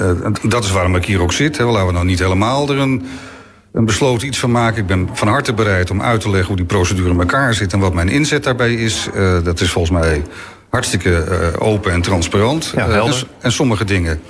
[0.42, 1.56] dat is waarom ik hier ook zit.
[1.56, 1.64] Hè.
[1.64, 3.06] Laten we nou niet helemaal er een,
[3.72, 4.80] een besloten iets van maken.
[4.80, 7.72] Ik ben van harte bereid om uit te leggen hoe die procedure in elkaar zit...
[7.72, 9.08] en wat mijn inzet daarbij is.
[9.44, 10.22] dat is volgens mij
[10.70, 12.72] hartstikke uh, open en transparant.
[12.76, 14.20] Ja, uh, en, en, sommige dingen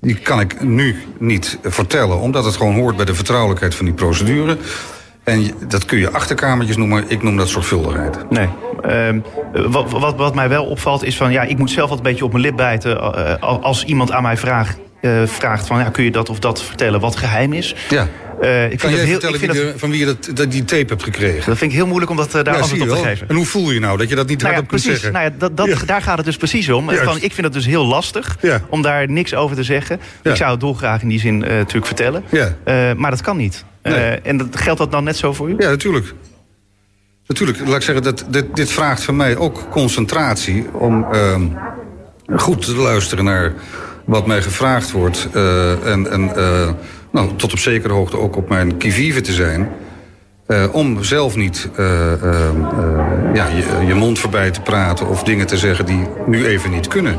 [0.00, 2.18] die kan ik nu niet vertellen...
[2.18, 4.56] omdat het gewoon hoort bij de vertrouwelijkheid van die procedure.
[5.24, 7.04] En dat kun je achterkamertjes noemen.
[7.08, 8.30] Ik noem dat zorgvuldigheid.
[8.30, 8.48] Nee.
[8.82, 9.20] Ehm,
[9.52, 11.32] wat, wat, wat mij wel opvalt is van...
[11.32, 13.00] ja, ik moet zelf wat een beetje op mijn lip bijten...
[13.00, 15.78] eh, als iemand aan mij vraagt, eh, vraagt van...
[15.78, 17.74] Ja, kun je dat of dat vertellen wat geheim is?
[17.88, 18.08] Ja.
[18.40, 20.30] Eh, ik Kan jij heel, vertellen ik vind wie dat, de- van wie je dat,
[20.34, 21.46] dat die tape hebt gekregen?
[21.46, 23.02] dat vind ik heel moeilijk om dat, eh, daar ja, antwoord op te wel.
[23.02, 23.28] geven.
[23.28, 25.02] En hoe voel je nou dat je dat niet Nou ja, hardop kunt precies.
[25.02, 25.20] zeggen?
[25.20, 25.86] Nou ja, dat, dat, Ja.
[25.86, 26.90] Daar gaat het dus precies om.
[26.90, 28.60] Van, ik vind het dus heel lastig Ja.
[28.68, 30.00] om daar niks over te zeggen.
[30.22, 30.30] Ja.
[30.30, 32.24] Ik zou het dolgraag in die zin eh, natuurlijk vertellen.
[32.30, 32.94] Ja.
[32.96, 33.64] Maar dat kan niet.
[33.82, 33.94] Nee.
[34.20, 35.54] en dat, geldt dat dan net zo voor u?
[35.58, 36.12] Ja, natuurlijk.
[37.26, 40.66] Natuurlijk, laat ik zeggen, dat, dit, dit vraagt van mij ook concentratie...
[40.72, 41.42] om ehm,
[42.36, 43.52] goed te luisteren naar
[44.04, 45.28] wat mij gevraagd wordt...
[45.84, 46.30] en, en
[47.14, 49.68] nou, tot op zekere hoogte ook op mijn kivive te zijn...
[50.46, 52.50] eh, om zelf niet eh, eh,
[53.34, 55.08] ja, je, je mond voorbij te praten...
[55.08, 57.18] of dingen te zeggen die nu even niet kunnen.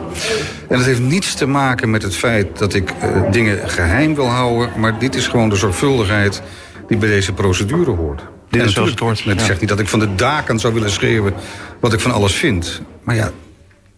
[0.70, 2.94] En dat heeft niets te maken met het feit dat ik
[3.32, 4.70] dingen geheim wil houden...
[4.78, 6.42] maar dit is gewoon de zorgvuldigheid
[6.88, 8.22] die bij deze procedure hoort.
[8.50, 9.46] Dit En is zoals het hoort, Het ja.
[9.46, 11.34] zegt niet dat ik van de daken zou willen schreeuwen
[11.80, 12.82] wat ik van alles vind.
[13.04, 13.32] Maar ja,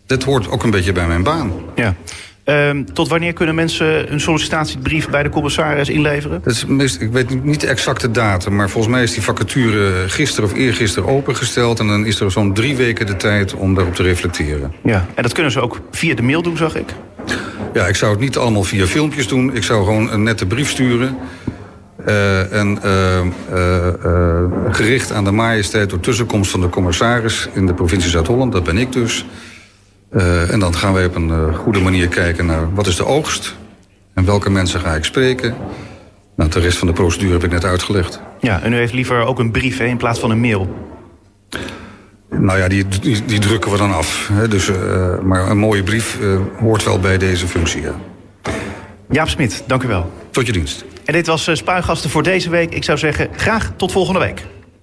[0.06, 1.52] dat hoort ook een beetje bij mijn baan.
[1.76, 1.96] Ja.
[2.48, 6.40] Ehm, tot wanneer kunnen mensen een sollicitatiebrief bij de commissaris inleveren?
[6.44, 10.10] Het is meest, ik weet niet de exacte datum, maar volgens mij is die vacature
[10.10, 11.80] gisteren of eergisteren opengesteld.
[11.80, 14.74] En dan is er zo'n drie weken de tijd om daarop te reflecteren.
[14.84, 15.06] Ja.
[15.16, 16.94] En dat kunnen ze ook via de mail doen, zag ik.
[17.74, 19.56] Ja, ik zou het niet allemaal via filmpjes doen.
[19.56, 21.18] Ik zou gewoon een nette brief sturen.
[22.06, 23.26] Eh, en eh, eh,
[24.72, 28.52] gericht aan de majesteit door tussenkomst van de commissaris in de provincie Zuid-Holland.
[28.52, 29.26] Dat ben ik dus.
[30.10, 33.06] Eh, en dan gaan wij op een eh, goede manier kijken naar wat is de
[33.06, 33.56] oogst.
[34.14, 35.56] En welke mensen ga ik spreken.
[36.36, 38.22] Nou, de rest van de procedure heb ik net uitgelegd.
[38.40, 40.76] Ja, en u heeft liever ook een brief hè, in plaats van een mail.
[42.30, 44.30] Nou ja, die, die, die drukken we dan af.
[44.34, 44.48] Hè.
[44.48, 46.18] Dus, eh, maar een mooie brief
[46.60, 47.82] hoort wel bij deze functie.
[47.82, 47.96] Ja.
[49.10, 50.12] Jaap Smit, dank u wel.
[50.32, 50.86] Tot je dienst.
[51.06, 52.74] En dit was Spuigasten voor deze week.
[52.74, 54.46] Ik zou zeggen, graag tot volgende week.